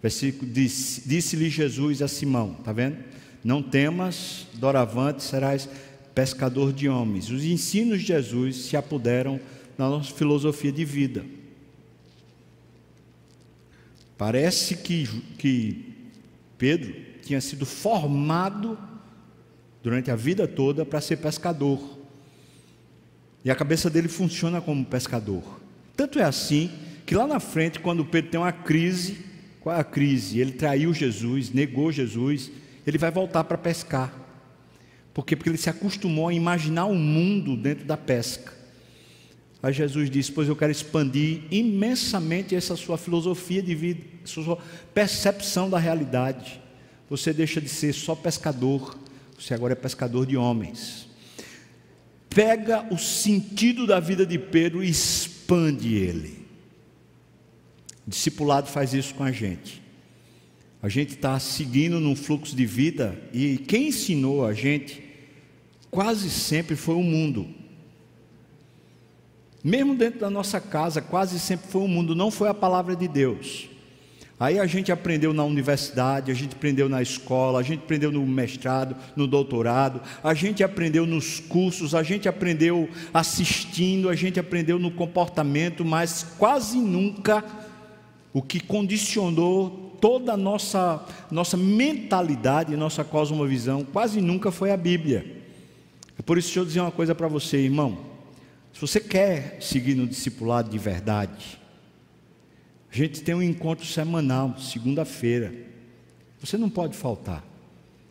Versículo 0.01 0.50
disse-lhe 0.50 1.50
Jesus 1.50 2.01
a 2.01 2.08
Simão, 2.08 2.56
está 2.58 2.72
vendo? 2.72 2.96
Não 3.44 3.62
temas, 3.62 4.48
doravante 4.53 5.24
serás 5.24 5.70
pescador 6.15 6.72
de 6.72 6.88
homens. 6.88 7.29
Os 7.29 7.44
ensinos 7.44 8.00
de 8.00 8.08
Jesus 8.08 8.56
se 8.56 8.77
apoderam 8.77 9.41
da 9.77 9.89
nossa 9.89 10.13
filosofia 10.13 10.72
de 10.72 10.86
vida. 10.86 11.25
Parece 14.17 14.77
que, 14.77 15.06
que 15.38 15.96
Pedro 16.58 16.96
tinha 17.24 17.41
sido 17.41 17.65
formado 17.65 18.79
durante 19.84 20.10
a 20.10 20.15
vida 20.15 20.48
toda 20.48 20.86
para 20.86 21.01
ser 21.01 21.17
pescador. 21.17 21.97
E 23.44 23.51
a 23.51 23.56
cabeça 23.56 23.89
dele 23.89 24.08
funciona 24.08 24.60
como 24.60 24.86
pescador. 24.86 25.44
Tanto 25.96 26.20
é 26.20 26.24
assim 26.24 26.70
que 27.06 27.15
lá 27.15 27.25
na 27.25 27.39
frente, 27.39 27.79
quando 27.79 28.06
Pedro 28.06 28.32
tem 28.32 28.39
uma 28.39 28.51
crise, 28.51 29.17
qual 29.62 29.75
é 29.75 29.79
a 29.79 29.84
crise? 29.84 30.39
Ele 30.39 30.51
traiu 30.51 30.94
Jesus, 30.94 31.51
negou 31.51 31.91
Jesus, 31.91 32.51
ele 32.86 32.98
vai 32.98 33.12
voltar 33.12 33.44
para 33.44 33.58
pescar. 33.58 34.13
Por 35.13 35.25
quê? 35.25 35.36
Porque 35.36 35.50
ele 35.50 35.58
se 35.58 35.70
acostumou 35.70 36.27
a 36.27 36.34
imaginar 36.34 36.86
o 36.86 36.91
um 36.91 37.00
mundo 37.00 37.58
dentro 37.58 37.86
da 37.86 37.98
pesca. 37.98 38.53
Aí 39.63 39.74
Jesus 39.74 40.10
disse: 40.10 40.32
Pois 40.32 40.48
eu 40.48 40.56
quero 40.56 40.72
expandir 40.72 41.41
imensamente 41.50 42.56
essa 42.56 42.75
sua 42.75 42.98
filosofia 42.98 43.62
de 43.62 43.74
vida, 43.74 44.03
sua 44.24 44.58
percepção 44.94 45.70
da 45.70 45.79
realidade. 45.79 46.62
Você 47.10 47.34
deixa 47.34 47.60
de 47.60 47.70
ser 47.70 47.94
só 47.94 48.13
pescador, 48.13 48.98
você 49.39 49.53
agora 49.53 49.74
é 49.74 49.75
pescador 49.75 50.25
de 50.25 50.38
homens. 50.38 51.07
Pega 52.30 52.86
o 52.94 52.98
sentido 52.98 53.88
da 53.88 54.00
vida 54.00 54.26
de 54.26 54.38
Pedro 54.38 54.84
e 54.84 54.90
expande 54.90 55.96
ele. 55.96 56.46
O 58.06 58.10
discipulado 58.10 58.68
faz 58.68 58.94
isso 58.94 59.16
com 59.16 59.24
a 59.24 59.32
gente. 59.32 59.82
A 60.82 60.90
gente 60.90 61.16
está 61.16 61.40
seguindo 61.40 62.00
num 62.00 62.16
fluxo 62.16 62.56
de 62.56 62.66
vida 62.66 63.20
e 63.34 63.58
quem 63.58 63.88
ensinou 63.88 64.46
a 64.46 64.54
gente 64.54 65.04
quase 65.90 66.30
sempre 66.30 66.76
foi 66.76 66.96
o 66.96 67.02
mundo. 67.02 67.48
Mesmo 69.64 69.96
dentro 69.96 70.20
da 70.20 70.30
nossa 70.30 70.62
casa, 70.62 71.02
quase 71.02 71.40
sempre 71.40 71.68
foi 71.68 71.82
o 71.82 71.88
mundo, 71.88 72.16
não 72.16 72.30
foi 72.30 72.48
a 72.48 72.54
palavra 72.54 72.96
de 72.96 73.08
Deus. 73.08 73.68
Aí 74.39 74.60
a 74.60 74.67
gente 74.67 74.91
aprendeu 74.91 75.34
na 75.34 75.44
universidade, 75.44 76.32
a 76.32 76.34
gente 76.34 76.56
aprendeu 76.56 76.88
na 76.88 77.01
escola, 77.01 77.60
a 77.60 77.63
gente 77.63 77.79
aprendeu 77.79 78.12
no 78.12 78.24
mestrado, 78.25 78.96
no 79.15 79.25
doutorado, 79.25 80.00
a 80.24 80.34
gente 80.36 80.63
aprendeu 80.63 81.08
nos 81.08 81.39
cursos, 81.39 81.96
a 81.96 82.03
gente 82.03 82.29
aprendeu 82.29 82.88
assistindo, 83.12 84.10
a 84.10 84.15
gente 84.15 84.39
aprendeu 84.39 84.77
no 84.77 84.91
comportamento, 84.91 85.84
mas 85.84 86.24
quase 86.38 86.77
nunca 86.77 87.44
o 88.32 88.41
que 88.41 88.60
condicionou 88.60 89.98
toda 90.00 90.34
a 90.34 90.38
nossa, 90.38 91.03
nossa 91.32 91.58
mentalidade, 91.58 92.77
nossa 92.77 93.03
cosmovisão, 93.03 93.84
quase 93.84 94.22
nunca 94.22 94.51
foi 94.51 94.72
a 94.72 94.77
Bíblia. 94.77 95.25
É 96.20 96.22
por 96.22 96.38
isso 96.38 96.53
que 96.53 96.60
eu 96.60 96.65
dizer 96.65 96.82
uma 96.82 96.91
coisa 96.91 97.15
para 97.15 97.27
você, 97.27 97.58
irmão. 97.58 97.98
Se 98.72 98.79
você 98.79 99.00
quer 99.00 99.58
seguir 99.60 99.96
no 99.96 100.06
discipulado 100.06 100.70
de 100.70 100.77
verdade, 100.77 101.57
a 102.91 102.96
gente 102.96 103.22
tem 103.22 103.36
um 103.36 103.41
encontro 103.41 103.86
semanal, 103.86 104.58
segunda-feira. 104.60 105.53
Você 106.39 106.58
não 106.58 106.70
pode 106.70 106.96
faltar. 106.96 107.44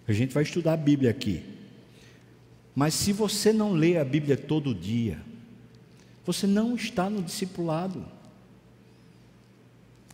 A 0.06 0.12
gente 0.12 0.32
vai 0.32 0.42
estudar 0.42 0.74
a 0.74 0.76
Bíblia 0.76 1.10
aqui. 1.10 1.42
Mas 2.74 2.94
se 2.94 3.12
você 3.12 3.52
não 3.52 3.72
lê 3.72 3.96
a 3.96 4.04
Bíblia 4.04 4.36
todo 4.36 4.74
dia, 4.74 5.18
você 6.24 6.46
não 6.46 6.74
está 6.74 7.08
no 7.08 7.22
discipulado. 7.22 8.04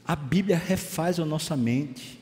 A 0.06 0.14
Bíblia 0.14 0.56
refaz 0.56 1.18
a 1.18 1.24
nossa 1.24 1.56
mente. 1.56 2.20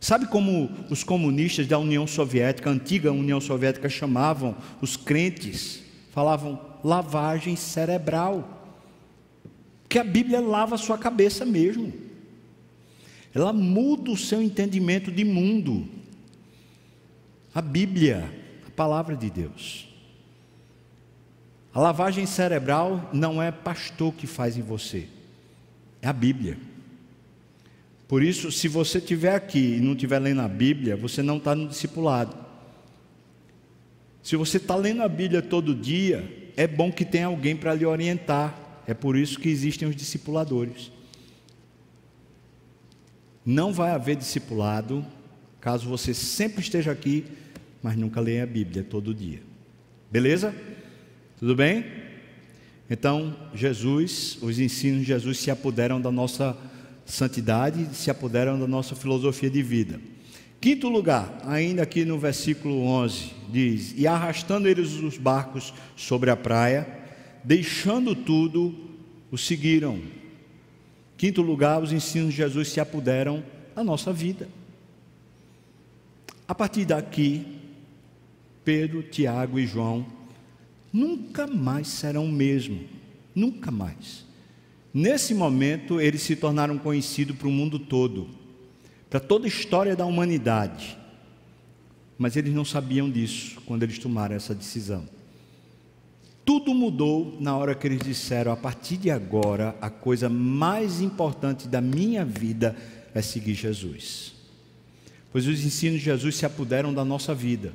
Sabe 0.00 0.26
como 0.26 0.70
os 0.90 1.04
comunistas 1.04 1.66
da 1.66 1.78
União 1.78 2.06
Soviética, 2.06 2.68
a 2.68 2.72
antiga 2.72 3.12
União 3.12 3.40
Soviética, 3.40 3.88
chamavam 3.88 4.56
os 4.80 4.96
crentes? 4.96 5.82
Falavam 6.12 6.60
lavagem 6.84 7.56
cerebral. 7.56 8.51
Que 9.92 9.98
a 9.98 10.04
Bíblia 10.04 10.40
lava 10.40 10.76
a 10.76 10.78
sua 10.78 10.96
cabeça 10.96 11.44
mesmo. 11.44 11.92
Ela 13.34 13.52
muda 13.52 14.10
o 14.10 14.16
seu 14.16 14.40
entendimento 14.40 15.12
de 15.12 15.22
mundo. 15.22 15.86
A 17.54 17.60
Bíblia, 17.60 18.24
a 18.66 18.70
palavra 18.70 19.14
de 19.14 19.28
Deus. 19.28 19.86
A 21.74 21.78
lavagem 21.78 22.24
cerebral 22.24 23.10
não 23.12 23.42
é 23.42 23.52
pastor 23.52 24.14
que 24.14 24.26
faz 24.26 24.56
em 24.56 24.62
você, 24.62 25.08
é 26.00 26.08
a 26.08 26.12
Bíblia. 26.14 26.56
Por 28.08 28.22
isso, 28.22 28.50
se 28.50 28.68
você 28.68 28.96
estiver 28.96 29.34
aqui 29.34 29.76
e 29.76 29.80
não 29.80 29.92
estiver 29.92 30.20
lendo 30.20 30.40
a 30.40 30.48
Bíblia, 30.48 30.96
você 30.96 31.22
não 31.22 31.36
está 31.36 31.54
no 31.54 31.68
discipulado. 31.68 32.34
Se 34.22 34.36
você 34.36 34.56
está 34.56 34.74
lendo 34.74 35.02
a 35.02 35.08
Bíblia 35.08 35.42
todo 35.42 35.74
dia, 35.74 36.50
é 36.56 36.66
bom 36.66 36.90
que 36.90 37.04
tenha 37.04 37.26
alguém 37.26 37.54
para 37.54 37.74
lhe 37.74 37.84
orientar. 37.84 38.61
É 38.86 38.94
por 38.94 39.16
isso 39.16 39.38
que 39.38 39.48
existem 39.48 39.88
os 39.88 39.96
discipuladores. 39.96 40.90
Não 43.44 43.72
vai 43.72 43.90
haver 43.90 44.16
discipulado 44.16 45.04
caso 45.60 45.88
você 45.88 46.12
sempre 46.12 46.60
esteja 46.60 46.90
aqui, 46.90 47.24
mas 47.82 47.96
nunca 47.96 48.20
leia 48.20 48.42
a 48.42 48.46
Bíblia 48.46 48.82
todo 48.82 49.14
dia. 49.14 49.42
Beleza? 50.10 50.54
Tudo 51.38 51.54
bem? 51.54 51.84
Então, 52.90 53.36
Jesus, 53.54 54.38
os 54.42 54.58
ensinos 54.58 55.00
de 55.00 55.06
Jesus 55.06 55.38
se 55.38 55.50
apoderam 55.50 56.00
da 56.00 56.10
nossa 56.10 56.56
santidade 57.04 57.94
se 57.94 58.10
apoderam 58.10 58.58
da 58.58 58.66
nossa 58.66 58.94
filosofia 58.94 59.50
de 59.50 59.62
vida. 59.62 60.00
Quinto 60.60 60.88
lugar, 60.88 61.40
ainda 61.44 61.82
aqui 61.82 62.04
no 62.04 62.18
versículo 62.18 62.84
11, 62.84 63.32
diz: 63.50 63.94
E 63.96 64.06
arrastando 64.06 64.68
eles 64.68 64.92
os 64.92 65.18
barcos 65.18 65.74
sobre 65.96 66.30
a 66.30 66.36
praia, 66.36 66.86
deixando 67.44 68.14
tudo, 68.14 68.74
o 69.30 69.38
seguiram. 69.38 70.00
Quinto 71.16 71.42
lugar, 71.42 71.82
os 71.82 71.92
ensinos 71.92 72.30
de 72.30 72.36
Jesus 72.36 72.68
se 72.68 72.80
apoderam 72.80 73.42
da 73.74 73.82
nossa 73.82 74.12
vida. 74.12 74.48
A 76.46 76.54
partir 76.54 76.84
daqui, 76.84 77.46
Pedro, 78.64 79.02
Tiago 79.02 79.58
e 79.58 79.66
João 79.66 80.06
nunca 80.92 81.46
mais 81.46 81.88
serão 81.88 82.26
o 82.26 82.32
mesmo, 82.32 82.80
nunca 83.34 83.70
mais. 83.70 84.26
Nesse 84.92 85.32
momento, 85.32 86.00
eles 86.00 86.20
se 86.22 86.36
tornaram 86.36 86.76
conhecidos 86.76 87.36
para 87.36 87.48
o 87.48 87.52
mundo 87.52 87.78
todo, 87.78 88.28
para 89.08 89.18
toda 89.18 89.46
a 89.46 89.48
história 89.48 89.96
da 89.96 90.04
humanidade. 90.04 90.98
Mas 92.18 92.36
eles 92.36 92.52
não 92.52 92.64
sabiam 92.64 93.10
disso 93.10 93.60
quando 93.64 93.82
eles 93.82 93.98
tomaram 93.98 94.36
essa 94.36 94.54
decisão. 94.54 95.08
Tudo 96.44 96.74
mudou 96.74 97.36
na 97.40 97.56
hora 97.56 97.74
que 97.74 97.86
eles 97.86 98.00
disseram: 98.00 98.52
a 98.52 98.56
partir 98.56 98.96
de 98.96 99.10
agora, 99.10 99.76
a 99.80 99.88
coisa 99.88 100.28
mais 100.28 101.00
importante 101.00 101.68
da 101.68 101.80
minha 101.80 102.24
vida 102.24 102.76
é 103.14 103.22
seguir 103.22 103.54
Jesus. 103.54 104.32
Pois 105.30 105.46
os 105.46 105.64
ensinos 105.64 105.98
de 106.00 106.04
Jesus 106.04 106.36
se 106.36 106.44
apoderam 106.44 106.92
da 106.92 107.04
nossa 107.04 107.34
vida. 107.34 107.72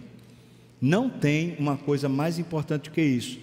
Não 0.80 1.10
tem 1.10 1.56
uma 1.58 1.76
coisa 1.76 2.08
mais 2.08 2.38
importante 2.38 2.92
que 2.92 3.02
isso. 3.02 3.40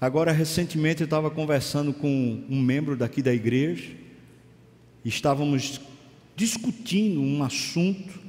Agora, 0.00 0.32
recentemente, 0.32 1.00
eu 1.00 1.06
estava 1.06 1.30
conversando 1.30 1.92
com 1.92 2.44
um 2.48 2.60
membro 2.60 2.96
daqui 2.96 3.22
da 3.22 3.32
igreja, 3.32 3.90
estávamos 5.04 5.80
discutindo 6.36 7.20
um 7.20 7.42
assunto, 7.42 8.20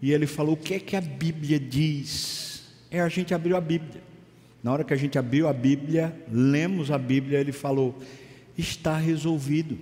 e 0.00 0.12
ele 0.12 0.26
falou: 0.26 0.54
O 0.54 0.56
que 0.56 0.74
é 0.74 0.78
que 0.78 0.96
a 0.96 1.00
Bíblia 1.00 1.58
diz? 1.58 2.62
É, 2.90 3.00
a 3.00 3.08
gente 3.08 3.34
abriu 3.34 3.56
a 3.56 3.60
Bíblia. 3.60 4.07
Na 4.68 4.74
hora 4.74 4.84
que 4.84 4.92
a 4.92 4.98
gente 4.98 5.18
abriu 5.18 5.48
a 5.48 5.52
Bíblia, 5.54 6.14
lemos 6.30 6.90
a 6.90 6.98
Bíblia, 6.98 7.40
ele 7.40 7.52
falou: 7.52 7.98
Está 8.54 8.98
resolvido. 8.98 9.78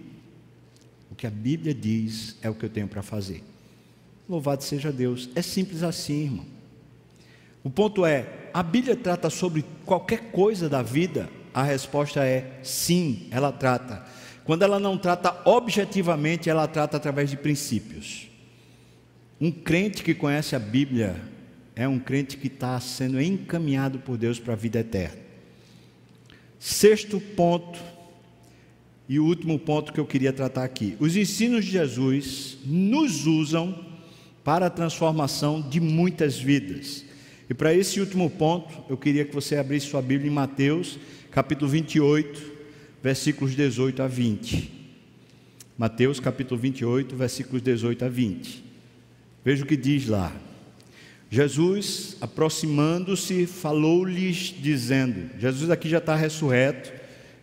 O 1.11 1.17
que 1.17 1.27
a 1.27 1.31
Bíblia 1.31 1.75
diz 1.75 2.37
é 2.41 2.49
o 2.49 2.55
que 2.55 2.67
eu 2.67 2.71
tenho 2.71 2.87
para 2.87 3.03
fazer. 3.03 3.43
Louvado 4.29 4.63
seja 4.63 4.93
Deus. 4.93 5.29
É 5.35 5.43
simples 5.43 5.83
assim, 5.83 6.27
irmão. 6.27 6.47
O 7.65 7.69
ponto 7.69 8.07
é: 8.07 8.49
a 8.55 8.63
Bíblia 8.63 8.95
trata 8.95 9.29
sobre 9.29 9.65
qualquer 9.85 10.31
coisa 10.31 10.69
da 10.69 10.83
vida? 10.83 11.29
A 11.53 11.65
resposta 11.65 12.25
é 12.25 12.61
sim, 12.63 13.27
ela 13.33 13.51
trata. 13.51 14.07
Quando 14.45 14.63
ela 14.63 14.79
não 14.79 14.97
trata 14.97 15.37
objetivamente, 15.45 16.49
ela 16.49 16.69
trata 16.69 16.97
através 16.97 17.29
de 17.29 17.37
princípios. 17.37 18.29
Um 19.41 19.51
crente 19.51 20.05
que 20.05 20.15
conhece 20.15 20.55
a 20.55 20.61
Bíblia 20.61 21.21
é 21.77 21.87
um 21.87 21.99
crente 21.99 22.39
que 22.39 22.47
está 22.47 22.81
sendo 22.81 23.21
encaminhado 23.21 23.99
por 23.99 24.17
Deus 24.17 24.41
para 24.41 24.55
a 24.55 24.57
vida 24.57 24.79
eterna. 24.81 25.19
Sexto 26.59 27.21
ponto, 27.21 27.79
e 29.07 29.21
o 29.21 29.25
último 29.27 29.59
ponto 29.59 29.93
que 29.93 30.01
eu 30.01 30.07
queria 30.07 30.33
tratar 30.33 30.65
aqui: 30.65 30.97
os 30.99 31.15
ensinos 31.15 31.67
de 31.67 31.73
Jesus 31.73 32.57
nos 32.65 33.27
usam 33.27 33.85
para 34.43 34.67
a 34.67 34.71
transformação 34.71 35.61
de 35.61 35.79
muitas 35.79 36.39
vidas. 36.39 37.05
E 37.49 37.55
para 37.55 37.75
esse 37.75 38.01
último 38.01 38.31
ponto, 38.31 38.75
eu 38.89 38.97
queria 38.97 39.25
que 39.25 39.35
você 39.35 39.57
abrisse 39.57 39.87
sua 39.87 40.03
Bíblia 40.03 40.31
em 40.31 40.35
Mateus, 40.35 40.99
capítulo 41.31 41.71
28, 41.71 42.53
versículos 43.03 43.55
18 43.55 44.03
a 44.03 44.09
20. 44.09 44.73
Mateus, 45.79 46.19
capítulo 46.19 46.59
28, 46.59 47.15
versículos 47.15 47.63
18 47.63 48.05
a 48.05 48.09
20. 48.09 48.65
Veja 49.45 49.63
o 49.63 49.67
que 49.67 49.77
diz 49.77 50.09
lá. 50.09 50.35
Jesus, 51.31 52.17
aproximando-se, 52.21 53.47
falou-lhes, 53.47 54.55
dizendo: 54.61 55.31
Jesus 55.39 55.71
aqui 55.71 55.89
já 55.89 55.99
está 55.99 56.15
ressurreto, 56.15 56.93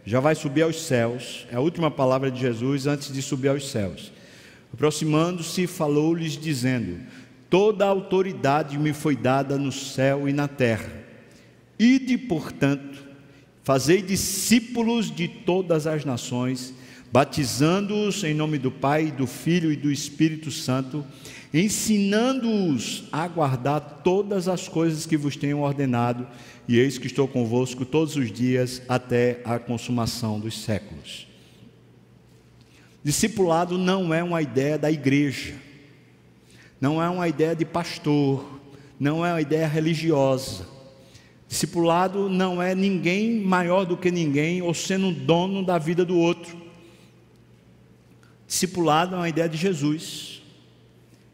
já 0.06 0.20
vai 0.20 0.36
subir 0.36 0.62
aos 0.62 0.82
céus, 0.82 1.46
é 1.52 1.56
a 1.56 1.60
última 1.60 1.92
palavra 1.92 2.32
de 2.32 2.40
Jesus 2.40 2.88
antes 2.88 3.12
de 3.12 3.22
subir 3.22 3.50
aos 3.50 3.70
céus. 3.70 4.12
Aproximando-se, 4.74 5.68
falou-lhes, 5.68 6.38
dizendo: 6.38 7.00
Toda 7.50 7.86
a 7.86 7.90
autoridade 7.90 8.78
me 8.78 8.94
foi 8.94 9.16
dada 9.16 9.58
no 9.58 9.72
céu 9.72 10.28
e 10.28 10.34
na 10.34 10.48
terra. 10.48 10.92
Ide, 11.78 12.18
portanto, 12.18 13.04
fazei 13.64 14.02
discípulos 14.02 15.14
de 15.14 15.28
todas 15.28 15.86
as 15.86 16.04
nações, 16.04 16.74
batizando-os 17.12 18.24
em 18.24 18.34
nome 18.34 18.58
do 18.58 18.72
Pai, 18.72 19.12
do 19.12 19.28
Filho 19.28 19.72
e 19.72 19.76
do 19.76 19.92
Espírito 19.92 20.50
Santo, 20.50 21.06
ensinando-os 21.54 23.04
a 23.12 23.28
guardar 23.28 24.02
todas 24.04 24.48
as 24.48 24.68
coisas 24.68 25.06
que 25.06 25.18
vos 25.18 25.36
tenho 25.36 25.60
ordenado, 25.60 26.28
e 26.68 26.80
eis 26.80 26.98
que 26.98 27.08
estou 27.08 27.28
convosco 27.28 27.86
todos 27.86 28.16
os 28.16 28.32
dias 28.32 28.82
até 28.88 29.42
a 29.46 29.60
consumação 29.60 30.40
dos 30.40 30.64
séculos. 30.64 31.28
Discipulado 33.04 33.78
não 33.78 34.14
é 34.14 34.24
uma 34.24 34.42
ideia 34.42 34.78
da 34.78 34.90
igreja 34.90 35.64
não 36.84 37.02
é 37.02 37.10
uma 37.10 37.30
ideia 37.30 37.56
de 37.56 37.64
pastor, 37.64 38.60
não 39.00 39.26
é 39.26 39.32
uma 39.32 39.40
ideia 39.40 39.66
religiosa. 39.66 40.68
Discipulado 41.48 42.28
não 42.28 42.62
é 42.62 42.76
ninguém 42.76 43.40
maior 43.40 43.86
do 43.86 43.96
que 43.96 44.12
ninguém 44.12 44.62
ou 44.62 44.74
sendo 44.74 45.10
dono 45.10 45.66
da 45.66 45.78
vida 45.78 46.04
do 46.04 46.18
outro. 46.18 46.58
Discipulado 48.46 49.16
é 49.16 49.18
uma 49.18 49.30
ideia 49.30 49.48
de 49.48 49.56
Jesus. 49.56 50.43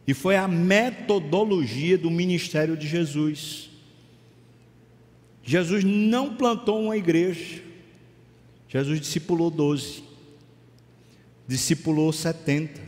E 0.10 0.14
foi 0.16 0.36
a 0.36 0.48
metodologia 0.48 1.96
do 1.96 2.10
ministério 2.10 2.76
de 2.76 2.88
Jesus. 2.88 3.70
Jesus 5.44 5.84
não 5.84 6.36
plantou 6.36 6.82
uma 6.82 6.98
igreja. 6.98 7.62
Jesus 8.68 9.00
discipulou 9.00 9.52
doze. 9.52 10.04
Discipulou 11.48 12.12
setenta. 12.12 12.82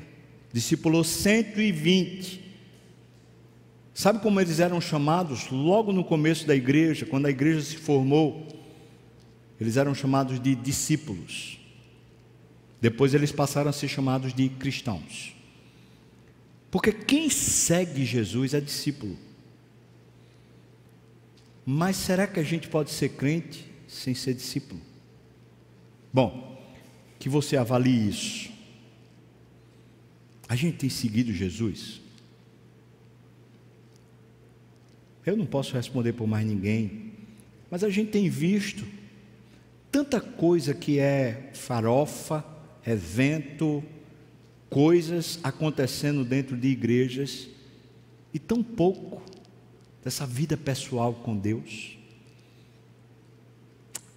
Discipulou 0.52 1.04
cento 1.04 1.62
e 1.62 1.72
vinte 1.72 2.42
Sabe 3.94 4.18
como 4.18 4.42
eles 4.42 4.60
eram 4.60 4.82
chamados 4.82 5.48
logo 5.52 5.94
no 5.94 6.04
começo 6.04 6.48
da 6.48 6.56
igreja, 6.56 7.06
quando 7.06 7.28
a 7.28 7.30
igreja 7.30 7.62
se 7.62 7.78
formou? 7.78 8.48
Eles 9.60 9.78
eram 9.78 9.94
chamados 9.94 10.40
de 10.40 10.56
discípulos. 10.56 11.60
Depois 12.82 13.14
eles 13.14 13.32
passaram 13.32 13.70
a 13.70 13.74
ser 13.74 13.90
chamados 13.90 14.34
de 14.34 14.50
cristãos. 14.50 15.40
Porque 16.72 16.94
quem 16.94 17.30
segue 17.30 18.06
Jesus 18.06 18.54
é 18.54 18.62
discípulo. 18.62 19.18
Mas 21.66 21.98
será 21.98 22.26
que 22.26 22.40
a 22.40 22.44
gente 22.44 22.70
pode 22.70 22.90
ser 22.90 23.10
crente 23.10 23.70
sem 23.88 24.16
ser 24.16 24.34
discípulo? 24.34 24.82
Bom, 26.14 26.58
que 27.20 27.28
você 27.28 27.58
avalie 27.58 28.10
isso. 28.10 28.50
A 30.48 30.56
gente 30.56 30.78
tem 30.78 30.90
seguido 30.90 31.32
Jesus? 31.32 32.02
Eu 35.26 35.38
não 35.38 35.46
posso 35.46 35.74
responder 35.74 36.14
por 36.14 36.28
mais 36.28 36.46
ninguém, 36.48 37.14
mas 37.70 37.84
a 37.84 37.90
gente 37.90 38.12
tem 38.12 38.28
visto 38.28 38.86
tanta 39.92 40.20
coisa 40.20 40.74
que 40.74 41.00
é 41.00 41.52
farofa, 41.54 42.44
evento, 42.86 43.84
coisas 44.72 45.40
acontecendo 45.44 46.26
dentro 46.26 46.58
de 46.58 46.68
igrejas 46.68 47.48
e 48.34 48.40
tão 48.40 48.64
pouco 48.64 49.22
dessa 50.04 50.26
vida 50.26 50.58
pessoal 50.58 51.14
com 51.14 51.38
Deus. 51.38 51.96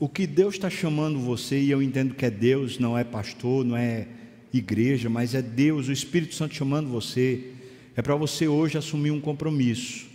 O 0.00 0.08
que 0.08 0.26
Deus 0.26 0.54
está 0.54 0.70
chamando 0.70 1.18
você, 1.20 1.60
e 1.60 1.70
eu 1.70 1.82
entendo 1.82 2.14
que 2.14 2.24
é 2.24 2.30
Deus, 2.30 2.78
não 2.78 2.96
é 2.96 3.04
pastor, 3.04 3.66
não 3.66 3.76
é 3.76 4.08
igreja, 4.50 5.10
mas 5.10 5.34
é 5.34 5.42
Deus, 5.42 5.88
o 5.88 5.92
Espírito 5.92 6.34
Santo 6.34 6.54
chamando 6.54 6.88
você, 6.88 7.52
é 7.94 8.00
para 8.00 8.16
você 8.16 8.48
hoje 8.48 8.78
assumir 8.78 9.10
um 9.10 9.20
compromisso 9.20 10.14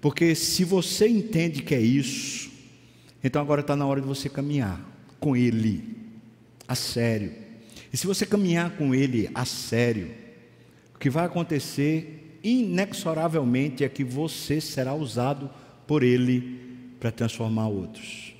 porque 0.00 0.34
se 0.34 0.64
você 0.64 1.08
entende 1.08 1.62
que 1.62 1.74
é 1.74 1.80
isso, 1.80 2.50
então 3.22 3.42
agora 3.42 3.60
está 3.60 3.74
na 3.74 3.86
hora 3.86 4.00
de 4.00 4.06
você 4.06 4.28
caminhar 4.28 4.80
com 5.18 5.36
Ele, 5.36 5.96
a 6.66 6.74
sério. 6.74 7.32
E 7.92 7.96
se 7.96 8.06
você 8.06 8.26
caminhar 8.26 8.70
com 8.76 8.94
Ele 8.94 9.30
a 9.34 9.44
sério, 9.44 10.10
o 10.94 10.98
que 10.98 11.08
vai 11.08 11.24
acontecer 11.24 12.38
inexoravelmente 12.42 13.84
é 13.84 13.88
que 13.88 14.04
você 14.04 14.60
será 14.60 14.94
usado 14.94 15.50
por 15.86 16.02
Ele 16.02 16.60
para 17.00 17.10
transformar 17.10 17.68
outros. 17.68 18.34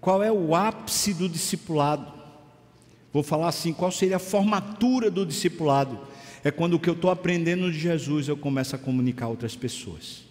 Qual 0.00 0.22
é 0.22 0.30
o 0.30 0.54
ápice 0.54 1.14
do 1.14 1.28
discipulado? 1.28 2.12
Vou 3.12 3.22
falar 3.22 3.48
assim: 3.48 3.72
qual 3.72 3.90
seria 3.90 4.16
a 4.16 4.20
formatura 4.20 5.10
do 5.10 5.24
discipulado? 5.24 5.98
é 6.44 6.50
quando 6.50 6.74
o 6.74 6.78
que 6.78 6.90
eu 6.90 6.94
estou 6.94 7.10
aprendendo 7.10 7.72
de 7.72 7.78
Jesus 7.78 8.28
eu 8.28 8.36
começo 8.36 8.76
a 8.76 8.78
comunicar 8.78 9.24
a 9.24 9.30
outras 9.30 9.56
pessoas. 9.56 10.24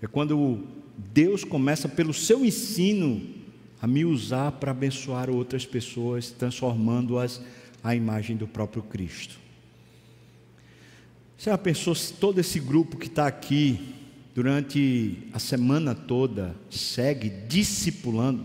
É 0.00 0.06
quando 0.06 0.64
Deus 0.96 1.42
começa, 1.42 1.88
pelo 1.88 2.14
seu 2.14 2.44
ensino, 2.44 3.20
a 3.80 3.86
me 3.86 4.04
usar 4.04 4.52
para 4.52 4.72
abençoar 4.72 5.30
outras 5.30 5.64
pessoas, 5.64 6.30
transformando-as 6.30 7.40
à 7.82 7.94
imagem 7.94 8.36
do 8.36 8.46
próprio 8.46 8.82
Cristo. 8.82 9.38
Você 11.36 11.50
já 11.50 11.58
pensou 11.58 11.94
se 11.94 12.12
todo 12.12 12.40
esse 12.40 12.58
grupo 12.58 12.96
que 12.96 13.06
está 13.06 13.26
aqui 13.26 13.94
durante 14.34 15.28
a 15.32 15.38
semana 15.38 15.94
toda 15.94 16.56
segue 16.68 17.30
discipulando, 17.48 18.44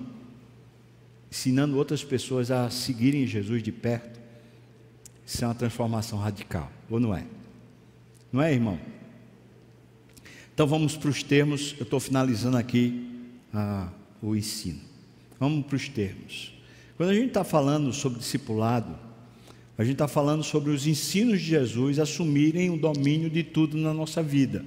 ensinando 1.32 1.78
outras 1.78 2.04
pessoas 2.04 2.52
a 2.52 2.70
seguirem 2.70 3.26
Jesus 3.26 3.64
de 3.64 3.72
perto? 3.72 4.22
Isso 5.26 5.44
é 5.44 5.48
uma 5.48 5.56
transformação 5.56 6.20
radical, 6.20 6.72
ou 6.88 7.00
não 7.00 7.16
é? 7.16 7.26
Não 8.32 8.42
é, 8.42 8.54
irmão? 8.54 8.80
Então 10.54 10.68
vamos 10.68 10.96
para 10.96 11.10
os 11.10 11.24
termos, 11.24 11.76
eu 11.80 11.84
estou 11.84 12.00
finalizando 12.00 12.58
aqui 12.58 13.10
ah, 13.52 13.90
o 14.22 14.36
ensino. 14.36 14.93
Vamos 15.44 15.66
para 15.66 15.76
os 15.76 15.90
termos. 15.90 16.54
Quando 16.96 17.10
a 17.10 17.14
gente 17.14 17.28
está 17.28 17.44
falando 17.44 17.92
sobre 17.92 18.18
discipulado, 18.18 18.98
a 19.78 19.84
gente 19.84 19.96
está 19.96 20.08
falando 20.08 20.42
sobre 20.42 20.72
os 20.72 20.88
ensinos 20.88 21.42
de 21.42 21.48
Jesus 21.48 22.00
assumirem 22.00 22.70
o 22.70 22.78
domínio 22.78 23.30
de 23.30 23.44
tudo 23.44 23.78
na 23.78 23.94
nossa 23.94 24.24
vida. 24.24 24.64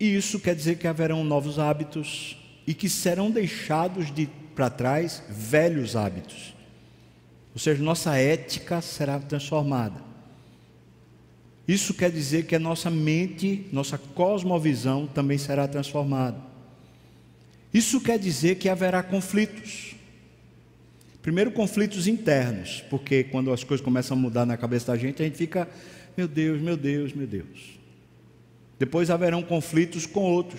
E 0.00 0.16
isso 0.16 0.40
quer 0.40 0.56
dizer 0.56 0.78
que 0.78 0.88
haverão 0.88 1.22
novos 1.22 1.60
hábitos 1.60 2.36
e 2.66 2.74
que 2.74 2.88
serão 2.88 3.30
deixados 3.30 4.12
de 4.12 4.28
para 4.52 4.68
trás 4.68 5.22
velhos 5.30 5.94
hábitos. 5.94 6.52
Ou 7.54 7.60
seja, 7.60 7.80
nossa 7.80 8.16
ética 8.16 8.80
será 8.80 9.20
transformada. 9.20 10.02
Isso 11.68 11.94
quer 11.94 12.10
dizer 12.10 12.46
que 12.46 12.56
a 12.56 12.58
nossa 12.58 12.90
mente, 12.90 13.68
nossa 13.70 13.96
cosmovisão 13.96 15.06
também 15.06 15.38
será 15.38 15.68
transformada. 15.68 16.55
Isso 17.76 18.00
quer 18.00 18.18
dizer 18.18 18.54
que 18.54 18.70
haverá 18.70 19.02
conflitos. 19.02 19.94
Primeiro, 21.20 21.52
conflitos 21.52 22.06
internos, 22.06 22.82
porque 22.88 23.24
quando 23.24 23.52
as 23.52 23.62
coisas 23.62 23.84
começam 23.84 24.16
a 24.16 24.20
mudar 24.20 24.46
na 24.46 24.56
cabeça 24.56 24.86
da 24.86 24.96
gente, 24.96 25.20
a 25.20 25.26
gente 25.26 25.36
fica, 25.36 25.68
meu 26.16 26.26
Deus, 26.26 26.58
meu 26.58 26.74
Deus, 26.74 27.12
meu 27.12 27.26
Deus. 27.26 27.78
Depois 28.78 29.10
haverão 29.10 29.42
conflitos 29.42 30.06
com 30.06 30.22
outros. 30.22 30.58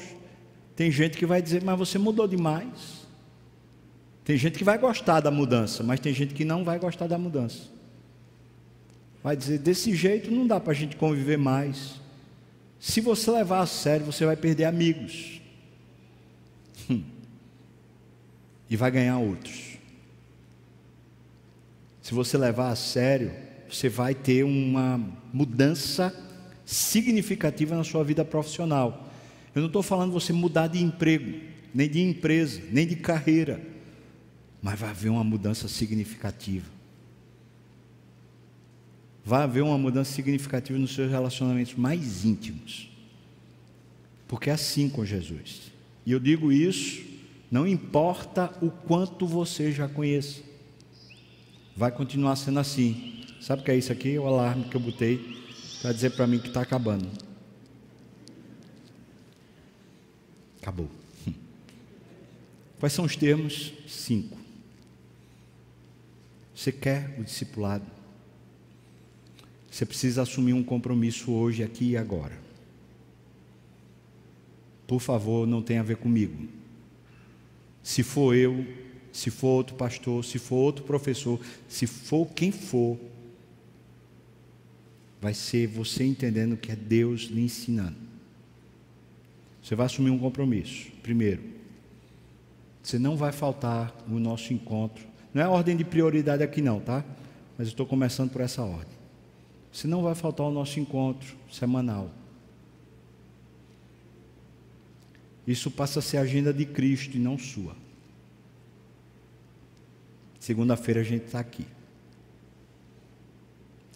Tem 0.76 0.92
gente 0.92 1.18
que 1.18 1.26
vai 1.26 1.42
dizer, 1.42 1.64
mas 1.64 1.80
você 1.80 1.98
mudou 1.98 2.28
demais. 2.28 3.08
Tem 4.24 4.38
gente 4.38 4.56
que 4.56 4.64
vai 4.64 4.78
gostar 4.78 5.20
da 5.20 5.32
mudança, 5.32 5.82
mas 5.82 6.00
tem 6.00 6.14
gente 6.14 6.36
que 6.36 6.46
não 6.46 6.64
vai 6.64 6.78
gostar 6.78 7.08
da 7.08 7.18
mudança. 7.18 7.64
Vai 9.24 9.36
dizer, 9.36 9.58
desse 9.58 9.96
jeito 9.96 10.30
não 10.30 10.46
dá 10.46 10.60
para 10.60 10.74
a 10.74 10.76
gente 10.76 10.96
conviver 10.96 11.38
mais. 11.38 11.96
Se 12.80 13.02
você 13.02 13.32
levar 13.32 13.62
a 13.62 13.66
sério, 13.66 14.06
você 14.06 14.24
vai 14.24 14.36
perder 14.36 14.66
amigos. 14.66 15.38
E 18.70 18.76
vai 18.76 18.92
ganhar 18.92 19.18
outros 19.18 19.78
se 22.08 22.14
você 22.14 22.38
levar 22.38 22.70
a 22.70 22.76
sério, 22.78 23.34
você 23.70 23.90
vai 23.90 24.16
ter 24.16 24.46
uma 24.46 24.98
mudança 25.34 26.16
significativa 26.66 27.76
na 27.76 27.84
sua 27.84 28.02
vida 28.02 28.24
profissional. 28.24 29.12
Eu 29.54 29.60
não 29.60 29.68
estou 29.68 29.84
falando 29.84 30.14
você 30.14 30.32
mudar 30.32 30.68
de 30.68 30.82
emprego, 30.82 31.38
nem 31.74 31.90
de 31.90 32.00
empresa, 32.00 32.62
nem 32.72 32.88
de 32.88 32.96
carreira, 32.96 33.62
mas 34.62 34.80
vai 34.80 34.90
haver 34.90 35.10
uma 35.10 35.24
mudança 35.26 35.68
significativa. 35.68 36.66
Vai 39.26 39.44
haver 39.44 39.64
uma 39.64 39.78
mudança 39.78 40.14
significativa 40.14 40.80
nos 40.80 40.96
seus 40.96 41.12
relacionamentos 41.12 41.76
mais 41.76 42.24
íntimos. 42.24 42.90
Porque 44.30 44.50
é 44.50 44.54
assim 44.54 44.88
com 44.88 45.04
Jesus. 45.04 45.74
E 46.06 46.14
eu 46.14 46.22
digo 46.22 46.54
isso, 46.54 47.04
não 47.50 47.68
importa 47.68 48.54
o 48.62 48.70
quanto 48.70 49.26
você 49.26 49.72
já 49.72 49.88
conheça 49.88 50.48
vai 51.78 51.92
continuar 51.92 52.36
sendo 52.36 52.60
assim. 52.60 53.24
Sabe 53.40 53.62
o 53.62 53.66
que 53.66 53.70
é 53.70 53.78
isso 53.78 53.92
aqui? 53.92 54.18
O 54.18 54.26
alarme 54.26 54.66
que 54.66 54.76
eu 54.76 54.82
botei 54.82 55.38
para 55.80 55.94
dizer 55.94 56.10
para 56.10 56.26
mim 56.26 56.40
que 56.40 56.48
está 56.48 56.62
acabando. 56.62 57.08
Acabou. 60.60 60.90
Quais 62.80 62.92
são 62.92 63.06
os 63.06 63.16
termos? 63.16 63.74
Cinco. 63.88 64.36
Você 66.56 66.72
quer 66.72 67.16
o 67.20 67.24
discipulado? 67.24 67.86
Você 69.70 69.86
precisa 69.86 70.24
assumir 70.24 70.54
um 70.54 70.64
compromisso 70.64 71.32
hoje, 71.32 71.62
aqui 71.62 71.92
e 71.92 71.98
agora. 71.98 72.36
Por 74.88 75.00
favor, 75.00 75.46
não 75.46 75.62
tenha 75.62 75.82
a 75.82 75.84
ver 75.84 75.98
comigo. 75.98 76.48
Se 77.88 78.04
for 78.04 78.36
eu, 78.36 78.68
se 79.14 79.32
for 79.32 79.48
outro 79.48 79.78
pastor, 79.78 80.26
se 80.26 80.38
for 80.38 80.58
outro 80.58 80.84
professor, 80.84 81.40
se 81.70 81.88
for 81.88 82.28
quem 82.28 82.52
for, 82.52 83.00
vai 85.22 85.34
ser 85.34 85.68
você 85.68 86.04
entendendo 86.04 86.58
que 86.58 86.70
é 86.70 86.76
Deus 86.76 87.22
lhe 87.22 87.42
ensinando. 87.42 87.96
Você 89.64 89.74
vai 89.74 89.86
assumir 89.86 90.10
um 90.10 90.20
compromisso. 90.20 90.92
Primeiro, 91.02 91.42
você 92.84 93.00
não 93.00 93.16
vai 93.16 93.32
faltar 93.32 93.96
o 94.06 94.20
nosso 94.20 94.52
encontro. 94.52 95.08
Não 95.34 95.42
é 95.42 95.48
ordem 95.48 95.78
de 95.78 95.86
prioridade 95.86 96.44
aqui 96.44 96.62
não, 96.62 96.82
tá? 96.82 97.06
Mas 97.58 97.68
eu 97.68 97.72
estou 97.72 97.86
começando 97.86 98.32
por 98.32 98.42
essa 98.42 98.64
ordem. 98.64 98.98
Você 99.72 99.88
não 99.88 100.04
vai 100.04 100.14
faltar 100.14 100.46
o 100.46 100.52
nosso 100.52 100.78
encontro 100.78 101.38
semanal. 101.50 102.12
Isso 105.48 105.72
passa 105.72 106.00
a 106.00 106.02
ser 106.02 106.18
a 106.18 106.22
agenda 106.22 106.54
de 106.54 106.66
Cristo 106.66 107.16
e 107.16 107.20
não 107.20 107.38
sua. 107.38 107.74
Segunda-feira 110.40 111.00
a 111.02 111.04
gente 111.04 111.26
está 111.26 111.40
aqui. 111.40 111.66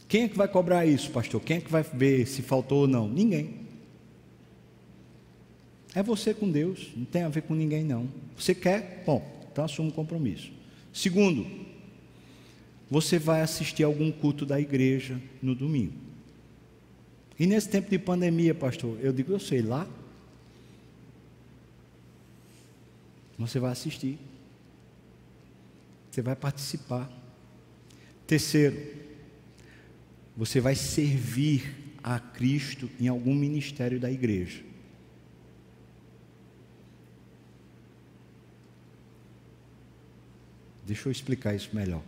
Quem 0.07 0.23
é 0.23 0.29
que 0.29 0.37
vai 0.37 0.47
cobrar 0.47 0.85
isso, 0.85 1.11
pastor? 1.11 1.41
Quem 1.41 1.57
é 1.57 1.61
que 1.61 1.71
vai 1.71 1.83
ver 1.83 2.25
se 2.25 2.41
faltou 2.41 2.81
ou 2.81 2.87
não? 2.87 3.07
Ninguém. 3.07 3.61
É 5.93 6.01
você 6.01 6.33
com 6.33 6.49
Deus, 6.49 6.89
não 6.95 7.05
tem 7.05 7.23
a 7.23 7.29
ver 7.29 7.41
com 7.43 7.53
ninguém, 7.53 7.83
não. 7.83 8.07
Você 8.37 8.55
quer? 8.55 9.03
Bom, 9.05 9.25
então 9.51 9.65
assuma 9.65 9.89
um 9.89 9.91
compromisso. 9.91 10.51
Segundo, 10.93 11.45
você 12.89 13.19
vai 13.19 13.41
assistir 13.41 13.83
algum 13.83 14.11
culto 14.11 14.45
da 14.45 14.59
igreja 14.59 15.19
no 15.41 15.53
domingo. 15.53 15.93
E 17.39 17.45
nesse 17.45 17.69
tempo 17.69 17.89
de 17.89 17.97
pandemia, 17.97 18.53
pastor, 18.53 18.97
eu 19.01 19.11
digo, 19.11 19.31
eu 19.31 19.39
sei 19.39 19.61
lá. 19.61 19.87
Você 23.41 23.59
vai 23.59 23.71
assistir. 23.71 24.19
Você 26.09 26.21
vai 26.21 26.35
participar. 26.35 27.11
Terceiro, 28.27 28.77
você 30.37 30.61
vai 30.61 30.75
servir 30.75 31.95
a 32.03 32.19
Cristo 32.19 32.89
em 32.99 33.07
algum 33.07 33.33
ministério 33.33 33.99
da 33.99 34.11
igreja. 34.11 34.63
Deixa 40.85 41.07
eu 41.07 41.11
explicar 41.11 41.55
isso 41.55 41.69
melhor. 41.73 42.03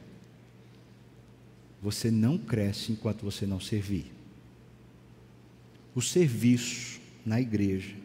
Você 1.82 2.12
não 2.12 2.38
cresce 2.38 2.91
enquanto 2.91 3.24
você 3.24 3.46
não 3.46 3.60
servir. 3.60 4.12
O 5.96 6.02
serviço 6.02 7.02
na 7.26 7.41
igreja 7.41 8.02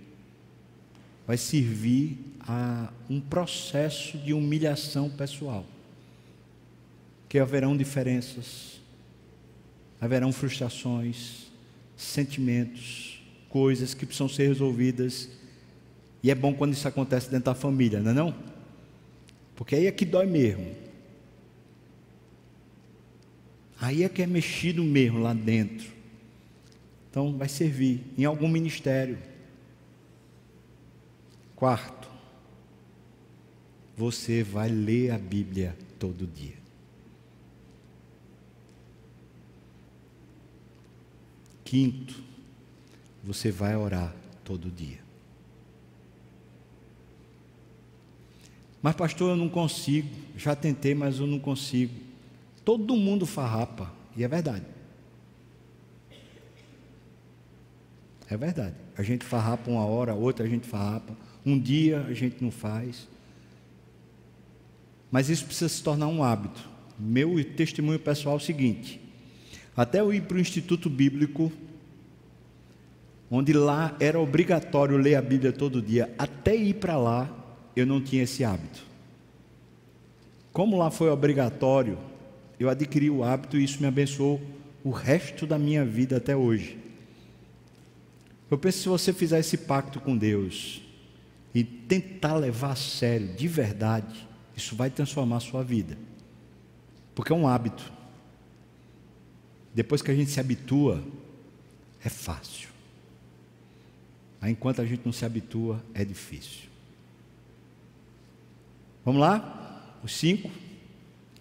vai 1.29 1.37
servir 1.37 2.17
a 2.41 2.91
um 3.11 3.21
processo 3.21 4.17
de 4.17 4.33
humilhação 4.33 5.11
pessoal 5.11 5.67
que 7.29 7.39
haverão 7.39 7.77
diferenças, 7.77 8.81
haverão 10.01 10.33
frustrações, 10.33 11.49
sentimentos, 11.95 13.23
coisas 13.51 13.93
que 13.93 14.07
precisam 14.07 14.27
ser 14.27 14.49
resolvidas. 14.49 15.29
E 16.23 16.31
é 16.31 16.35
bom 16.35 16.55
quando 16.55 16.73
isso 16.73 16.89
acontece 16.89 17.31
dentro 17.31 17.45
da 17.45 17.55
família, 17.55 18.01
não 18.01 18.13
é 18.13 18.15
não? 18.15 18.35
Porque 19.55 19.75
aí 19.75 19.87
é 19.87 19.93
que 19.93 20.07
dói 20.07 20.25
mesmo. 20.25 20.75
Aí 23.79 24.03
é 24.03 24.09
que 24.09 24.23
é 24.23 24.27
mexido 24.27 24.83
mesmo 24.83 25.19
lá 25.19 25.35
dentro. 25.35 25.91
Então 27.11 27.37
vai 27.37 27.51
servir 27.51 28.01
em 28.17 28.25
algum 28.25 28.49
ministério. 28.49 29.19
Quarto, 31.59 32.09
você 33.97 34.45
vai 34.45 34.69
ler 34.69 35.11
a 35.11 35.19
Bíblia 35.19 35.77
todo 35.99 36.25
dia. 36.25 36.55
Quinto, 41.65 42.23
você 43.25 43.51
vai 43.51 43.75
orar 43.75 44.15
todo 44.45 44.71
dia. 44.71 45.01
Mas, 48.81 48.95
pastor, 48.95 49.31
eu 49.31 49.37
não 49.37 49.49
consigo. 49.49 50.15
Já 50.37 50.55
tentei, 50.55 50.95
mas 50.95 51.19
eu 51.19 51.27
não 51.27 51.41
consigo. 51.41 51.93
Todo 52.65 52.95
mundo 52.95 53.27
farrapa, 53.27 53.93
e 54.17 54.23
é 54.23 54.29
verdade. 54.29 54.65
É 58.31 58.37
verdade. 58.37 58.77
A 58.97 59.03
gente 59.03 59.25
farrapa 59.25 59.69
uma 59.69 59.85
hora, 59.85 60.15
outra 60.15 60.47
a 60.47 60.49
gente 60.49 60.65
farrapa. 60.65 61.27
Um 61.45 61.59
dia 61.59 62.05
a 62.09 62.15
gente 62.15 62.43
não 62.43 62.51
faz. 62.51 63.09
Mas 65.11 65.29
isso 65.29 65.45
precisa 65.45 65.69
se 65.69 65.83
tornar 65.83 66.09
um 66.09 66.23
hábito. 66.23 66.69
Meu 66.99 67.43
testemunho 67.45 67.99
pessoal 67.99 68.35
é 68.35 68.39
o 68.39 68.41
seguinte: 68.41 69.01
até 69.77 70.01
eu 70.01 70.13
ir 70.13 70.23
para 70.23 70.37
o 70.37 70.41
Instituto 70.41 70.91
Bíblico, 70.91 71.53
onde 73.31 73.53
lá 73.53 73.97
era 74.01 74.19
obrigatório 74.19 74.97
ler 74.97 75.15
a 75.15 75.23
Bíblia 75.23 75.53
todo 75.53 75.81
dia, 75.81 76.13
até 76.19 76.55
ir 76.55 76.75
para 76.75 76.97
lá, 76.97 77.31
eu 77.77 77.87
não 77.87 78.01
tinha 78.01 78.25
esse 78.25 78.45
hábito. 78.45 78.83
Como 80.53 80.77
lá 80.77 80.91
foi 80.91 81.09
obrigatório, 81.09 81.99
eu 82.59 82.69
adquiri 82.69 83.09
o 83.09 83.23
hábito 83.23 83.57
e 83.57 83.65
isso 83.65 83.81
me 83.81 83.87
abençoou 83.87 84.41
o 84.83 84.91
resto 84.91 85.47
da 85.47 85.59
minha 85.59 85.85
vida 85.85 86.17
até 86.17 86.37
hoje. 86.37 86.77
Eu 88.51 88.59
penso 88.59 88.79
que 88.79 88.83
se 88.83 88.89
você 88.89 89.13
fizer 89.13 89.39
esse 89.39 89.57
pacto 89.57 90.01
com 90.01 90.17
Deus 90.17 90.83
e 91.59 91.65
tentar 91.65 92.37
levar 92.37 92.71
a 92.71 92.77
sério, 92.77 93.35
de 93.35 93.49
verdade, 93.49 94.29
isso 94.57 94.77
vai 94.77 94.91
transformar 94.91 95.39
a 95.39 95.41
sua 95.41 95.65
vida. 95.65 95.99
Porque 97.17 97.33
é 97.33 97.35
um 97.35 97.49
hábito. 97.49 97.93
Depois 99.75 100.01
que 100.01 100.09
a 100.09 100.15
gente 100.15 100.31
se 100.31 100.39
habitua, 100.39 101.03
é 102.05 102.09
fácil. 102.09 102.69
Mas 104.41 104.53
enquanto 104.53 104.81
a 104.81 104.87
gente 104.87 105.03
não 105.05 105.13
se 105.13 105.25
habitua, 105.25 105.83
é 105.93 106.05
difícil. 106.05 106.69
Vamos 109.05 109.21
lá? 109.21 109.99
Os 110.05 110.17
cinco. 110.17 110.49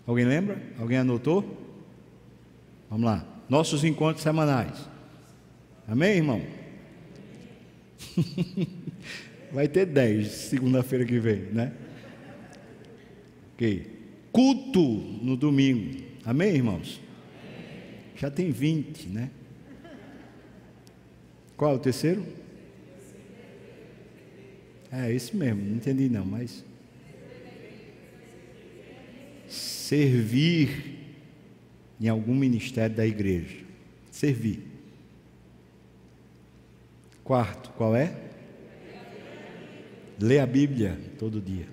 Alguém 0.08 0.26
lembra? 0.26 0.60
Alguém 0.80 0.98
anotou? 0.98 1.46
Vamos 2.90 3.06
lá. 3.06 3.24
Nossos 3.48 3.84
encontros 3.84 4.24
semanais. 4.24 4.80
Amém, 5.88 6.16
irmão? 6.16 6.42
Vai 9.52 9.68
ter 9.68 9.86
dez 9.86 10.28
segunda-feira 10.28 11.06
que 11.06 11.20
vem, 11.20 11.42
né? 11.54 11.72
Ok. 13.54 13.98
Culto 14.32 14.82
no 14.82 15.38
domingo. 15.38 16.04
Amém, 16.26 16.56
irmãos? 16.56 17.02
Já 18.16 18.30
tem 18.30 18.52
20, 18.52 19.08
né? 19.08 19.32
Qual 21.56 21.74
é 21.74 21.76
o 21.76 21.80
terceiro? 21.80 22.24
É 24.92 25.12
esse 25.12 25.36
mesmo, 25.36 25.64
não 25.64 25.78
entendi 25.78 26.10
não, 26.10 26.26
mas. 26.26 26.64
Servir 29.48 30.98
em 32.00 32.08
algum 32.10 32.36
ministério 32.36 32.96
da 32.96 33.06
igreja. 33.06 33.58
Servir. 34.12 34.62
Quarto, 37.24 37.72
qual 37.72 37.96
é? 37.96 38.27
Ler 40.20 40.40
a 40.40 40.46
Bíblia 40.46 40.98
todo 41.20 41.40
dia. 41.40 41.68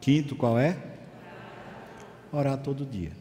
Quinto, 0.00 0.36
qual 0.36 0.58
é? 0.58 0.76
Orar 2.32 2.58
todo 2.58 2.84
dia. 2.84 3.12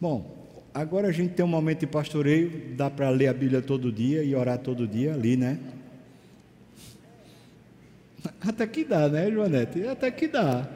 Bom, 0.00 0.62
agora 0.72 1.08
a 1.08 1.12
gente 1.12 1.34
tem 1.34 1.44
um 1.44 1.48
momento 1.48 1.80
de 1.80 1.86
pastoreio, 1.86 2.74
dá 2.76 2.90
para 2.90 3.08
ler 3.10 3.28
a 3.28 3.32
Bíblia 3.32 3.62
todo 3.62 3.92
dia 3.92 4.22
e 4.22 4.34
orar 4.34 4.58
todo 4.58 4.86
dia 4.86 5.14
ali, 5.14 5.36
né? 5.36 5.58
Até 8.40 8.66
que 8.66 8.84
dá, 8.84 9.08
né, 9.08 9.30
Joanete? 9.30 9.86
Até 9.86 10.10
que 10.10 10.26
dá. 10.26 10.68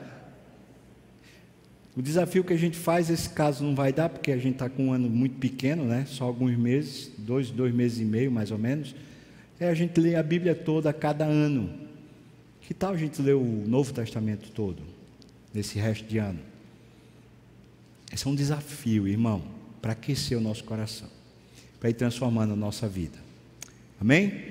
O 1.97 2.03
desafio 2.03 2.45
que 2.45 2.53
a 2.53 2.57
gente 2.57 2.77
faz, 2.77 3.11
esse 3.11 3.29
caso 3.29 3.65
não 3.65 3.75
vai 3.75 3.93
dar, 3.93 4.09
porque 4.09 4.31
a 4.31 4.37
gente 4.37 4.55
está 4.55 4.69
com 4.69 4.87
um 4.87 4.93
ano 4.93 5.11
muito 5.11 5.37
pequeno, 5.39 5.85
né? 5.85 6.05
Só 6.07 6.25
alguns 6.25 6.57
meses, 6.57 7.11
dois, 7.19 7.51
dois 7.51 7.75
meses 7.75 7.99
e 7.99 8.05
meio 8.05 8.31
mais 8.31 8.51
ou 8.51 8.59
menos. 8.59 8.95
É 9.61 9.69
a 9.69 9.75
gente 9.75 10.01
ler 10.01 10.17
a 10.17 10.23
Bíblia 10.23 10.55
toda 10.55 10.91
a 10.91 10.93
cada 10.93 11.25
ano. 11.25 11.89
Que 12.61 12.75
tal 12.75 12.93
a 12.93 12.97
gente 12.97 13.21
ler 13.21 13.35
o 13.35 13.43
Novo 13.43 13.93
Testamento 13.93 14.51
todo, 14.51 14.83
nesse 15.53 15.79
resto 15.79 16.07
de 16.07 16.19
ano? 16.19 16.41
Esse 18.13 18.27
é 18.27 18.31
um 18.31 18.35
desafio, 18.35 19.09
irmão, 19.09 19.43
para 19.81 19.93
aquecer 19.93 20.37
o 20.37 20.41
nosso 20.41 20.65
coração, 20.65 21.09
para 21.81 21.91
ir 21.91 21.95
transformando 21.95 22.53
a 22.53 22.57
nossa 22.57 22.89
vida. 22.89 23.19
Amém? 24.01 24.45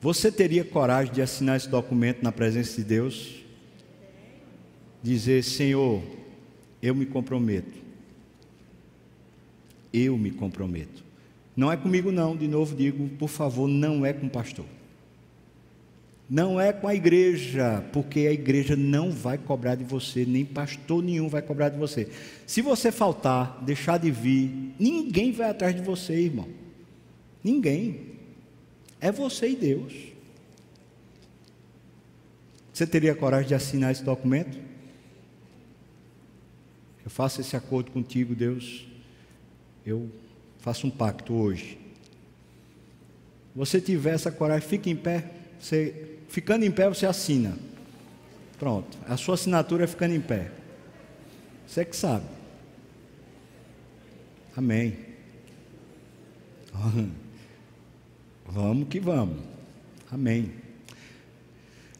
Você 0.00 0.32
teria 0.32 0.64
coragem 0.64 1.12
de 1.12 1.22
assinar 1.22 1.56
esse 1.56 1.68
documento 1.68 2.22
na 2.22 2.32
presença 2.32 2.76
de 2.76 2.84
Deus? 2.84 3.42
Dizer, 5.02 5.44
Senhor, 5.44 6.02
eu 6.82 6.94
me 6.94 7.06
comprometo. 7.06 7.78
Eu 9.92 10.16
me 10.16 10.30
comprometo. 10.30 11.04
Não 11.56 11.70
é 11.70 11.76
comigo, 11.76 12.10
não, 12.10 12.36
de 12.36 12.48
novo 12.48 12.74
digo, 12.74 13.08
por 13.10 13.28
favor, 13.28 13.68
não 13.68 14.04
é 14.06 14.12
com 14.12 14.26
o 14.26 14.30
pastor. 14.30 14.64
Não 16.28 16.58
é 16.58 16.72
com 16.72 16.88
a 16.88 16.94
igreja, 16.94 17.84
porque 17.92 18.20
a 18.20 18.32
igreja 18.32 18.74
não 18.74 19.10
vai 19.10 19.36
cobrar 19.36 19.74
de 19.74 19.84
você, 19.84 20.24
nem 20.24 20.46
pastor 20.46 21.02
nenhum 21.02 21.28
vai 21.28 21.42
cobrar 21.42 21.68
de 21.68 21.76
você. 21.76 22.08
Se 22.46 22.62
você 22.62 22.90
faltar, 22.90 23.62
deixar 23.62 23.98
de 23.98 24.10
vir, 24.10 24.72
ninguém 24.78 25.30
vai 25.30 25.50
atrás 25.50 25.74
de 25.74 25.82
você, 25.82 26.14
irmão. 26.14 26.48
Ninguém. 27.44 28.12
É 28.98 29.12
você 29.12 29.50
e 29.50 29.56
Deus. 29.56 29.92
Você 32.72 32.86
teria 32.86 33.14
coragem 33.14 33.48
de 33.48 33.54
assinar 33.54 33.92
esse 33.92 34.02
documento? 34.02 34.58
Eu 37.04 37.10
faço 37.10 37.42
esse 37.42 37.54
acordo 37.56 37.90
contigo, 37.90 38.34
Deus. 38.34 38.86
Eu 39.84 40.08
faço 40.62 40.86
um 40.86 40.90
pacto 40.90 41.34
hoje. 41.34 41.78
Você 43.54 43.82
tiver 43.82 44.14
essa 44.14 44.32
coragem, 44.32 44.66
fique 44.66 44.88
em 44.88 44.96
pé. 44.96 45.30
Você 45.60 46.12
Ficando 46.32 46.64
em 46.64 46.70
pé, 46.70 46.88
você 46.88 47.04
assina. 47.04 47.54
Pronto. 48.58 48.96
A 49.06 49.18
sua 49.18 49.34
assinatura 49.34 49.84
é 49.84 49.86
ficando 49.86 50.14
em 50.14 50.20
pé. 50.20 50.50
Você 51.66 51.84
que 51.84 51.94
sabe. 51.94 52.24
Amém. 54.56 54.96
Vamos 58.46 58.88
que 58.88 58.98
vamos. 58.98 59.42
Amém. 60.10 60.52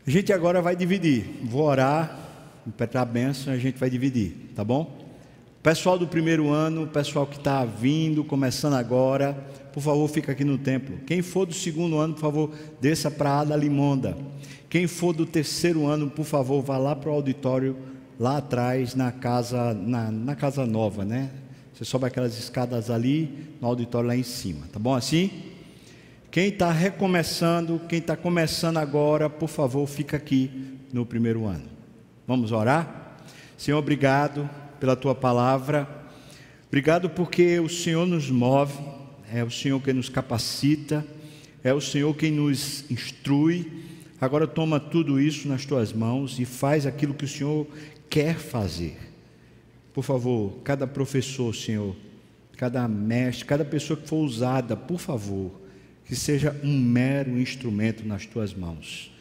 A 0.07 0.11
gente 0.11 0.33
agora 0.33 0.62
vai 0.62 0.75
dividir. 0.75 1.25
Vou 1.44 1.64
orar, 1.64 2.18
impetrar 2.66 3.03
a 3.03 3.07
bênção, 3.07 3.53
a 3.53 3.59
gente 3.59 3.79
vai 3.79 3.90
dividir, 3.90 4.51
tá 4.55 4.64
bom? 4.64 5.02
Pessoal 5.62 5.96
do 5.96 6.09
primeiro 6.09 6.51
ano, 6.51 6.88
pessoal 6.88 7.25
que 7.25 7.37
está 7.37 7.64
vindo, 7.64 8.25
começando 8.25 8.75
agora, 8.75 9.33
por 9.72 9.81
favor, 9.81 10.09
fica 10.09 10.33
aqui 10.33 10.42
no 10.42 10.59
templo. 10.59 10.98
Quem 11.07 11.22
for 11.22 11.46
do 11.46 11.55
segundo 11.55 11.98
ano, 11.98 12.14
por 12.14 12.20
favor, 12.20 12.51
desça 12.81 13.09
para 13.09 13.31
a 13.31 13.40
Ada 13.42 13.55
Limonda. 13.55 14.18
Quem 14.68 14.88
for 14.88 15.12
do 15.12 15.25
terceiro 15.25 15.87
ano, 15.87 16.11
por 16.11 16.25
favor, 16.25 16.61
vá 16.62 16.79
lá 16.79 16.96
para 16.96 17.11
o 17.11 17.14
auditório, 17.14 17.77
lá 18.18 18.38
atrás, 18.38 18.96
na 18.96 19.12
casa, 19.12 19.72
na, 19.72 20.11
na 20.11 20.35
casa 20.35 20.66
nova, 20.66 21.05
né? 21.05 21.31
Você 21.72 21.85
sobe 21.85 22.07
aquelas 22.07 22.37
escadas 22.37 22.90
ali, 22.90 23.55
no 23.61 23.68
auditório 23.68 24.09
lá 24.09 24.16
em 24.16 24.25
cima, 24.25 24.66
tá 24.72 24.81
bom 24.81 24.96
assim? 24.96 25.31
Quem 26.29 26.48
está 26.48 26.72
recomeçando, 26.72 27.81
quem 27.88 28.01
está 28.01 28.16
começando 28.16 28.79
agora, 28.79 29.31
por 29.31 29.48
favor, 29.48 29.87
fica 29.87 30.16
aqui 30.16 30.51
no 30.92 31.07
primeiro 31.07 31.46
ano. 31.46 31.66
Vamos 32.27 32.51
orar? 32.51 33.16
Senhor, 33.57 33.79
obrigado 33.79 34.51
pela 34.83 34.97
tua 34.97 35.14
palavra. 35.14 35.88
Obrigado 36.66 37.09
porque 37.09 37.61
o 37.61 37.68
Senhor 37.68 38.05
nos 38.05 38.29
move, 38.29 38.75
é 39.33 39.45
o 39.45 39.49
Senhor 39.49 39.81
quem 39.81 39.95
nos 39.95 40.09
capacita, 40.09 41.07
é 41.62 41.73
o 41.73 41.81
Senhor 41.81 42.12
quem 42.16 42.33
nos 42.33 42.90
instrui. 42.90 43.71
Agora 44.21 44.45
toma 44.45 44.81
tudo 44.81 45.21
isso 45.21 45.47
nas 45.47 45.64
tuas 45.64 45.92
mãos 45.92 46.37
e 46.40 46.45
faz 46.45 46.85
aquilo 46.85 47.14
que 47.14 47.25
o 47.25 47.29
Senhor 47.29 47.64
quer 48.11 48.35
fazer. 48.35 48.99
Por 49.95 50.03
favor, 50.03 50.59
cada 50.64 50.85
professor, 50.85 51.55
Senhor, 51.55 51.95
cada 52.57 52.88
mestre, 52.88 53.45
cada 53.45 53.64
pessoa 53.64 53.97
que 53.97 54.09
for 54.09 54.16
usada, 54.16 54.77
por 54.77 54.99
favor, 54.99 55.53
que 56.05 56.16
seja 56.16 56.61
um 56.64 56.77
mero 56.77 57.38
instrumento 57.38 58.05
nas 58.05 58.27
tuas 58.27 58.53
mãos. 58.53 59.12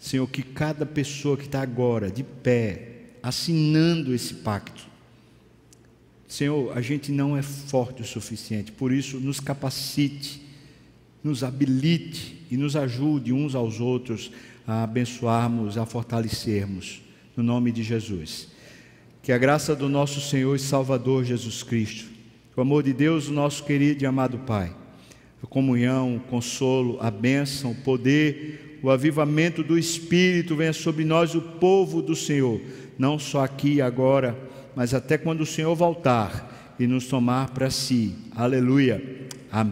Senhor, 0.00 0.28
que 0.28 0.42
cada 0.42 0.84
pessoa 0.84 1.36
que 1.36 1.44
está 1.44 1.62
agora 1.62 2.10
de 2.10 2.24
pé, 2.24 2.97
assinando 3.28 4.14
esse 4.14 4.34
pacto. 4.34 4.86
Senhor, 6.26 6.76
a 6.76 6.80
gente 6.80 7.12
não 7.12 7.36
é 7.36 7.42
forte 7.42 8.00
o 8.00 8.04
suficiente, 8.04 8.72
por 8.72 8.90
isso 8.90 9.18
nos 9.20 9.38
capacite, 9.38 10.42
nos 11.22 11.44
habilite 11.44 12.42
e 12.50 12.56
nos 12.56 12.74
ajude 12.74 13.32
uns 13.32 13.54
aos 13.54 13.80
outros 13.80 14.30
a 14.66 14.82
abençoarmos, 14.82 15.76
a 15.76 15.84
fortalecermos, 15.84 17.02
no 17.36 17.42
nome 17.42 17.70
de 17.70 17.82
Jesus. 17.82 18.48
Que 19.22 19.30
a 19.30 19.38
graça 19.38 19.76
do 19.76 19.90
nosso 19.90 20.22
Senhor 20.22 20.56
e 20.56 20.58
Salvador 20.58 21.22
Jesus 21.22 21.62
Cristo, 21.62 22.08
o 22.56 22.60
amor 22.62 22.82
de 22.82 22.94
Deus, 22.94 23.28
o 23.28 23.32
nosso 23.32 23.62
querido 23.64 24.02
e 24.02 24.06
amado 24.06 24.38
Pai, 24.38 24.74
a 25.42 25.46
comunhão, 25.46 26.16
o 26.16 26.20
consolo, 26.20 26.96
a 27.00 27.10
bênção, 27.10 27.72
o 27.72 27.76
poder, 27.76 28.78
o 28.82 28.90
avivamento 28.90 29.62
do 29.62 29.78
Espírito 29.78 30.56
venha 30.56 30.72
sobre 30.72 31.04
nós, 31.04 31.34
o 31.34 31.42
povo 31.42 32.00
do 32.00 32.16
Senhor 32.16 32.60
não 32.98 33.18
só 33.18 33.44
aqui 33.44 33.74
e 33.74 33.82
agora, 33.82 34.36
mas 34.74 34.92
até 34.92 35.16
quando 35.16 35.42
o 35.42 35.46
Senhor 35.46 35.74
voltar 35.74 36.74
e 36.78 36.86
nos 36.86 37.06
tomar 37.06 37.50
para 37.50 37.70
si. 37.70 38.14
Aleluia. 38.34 39.28
Amém. 39.50 39.66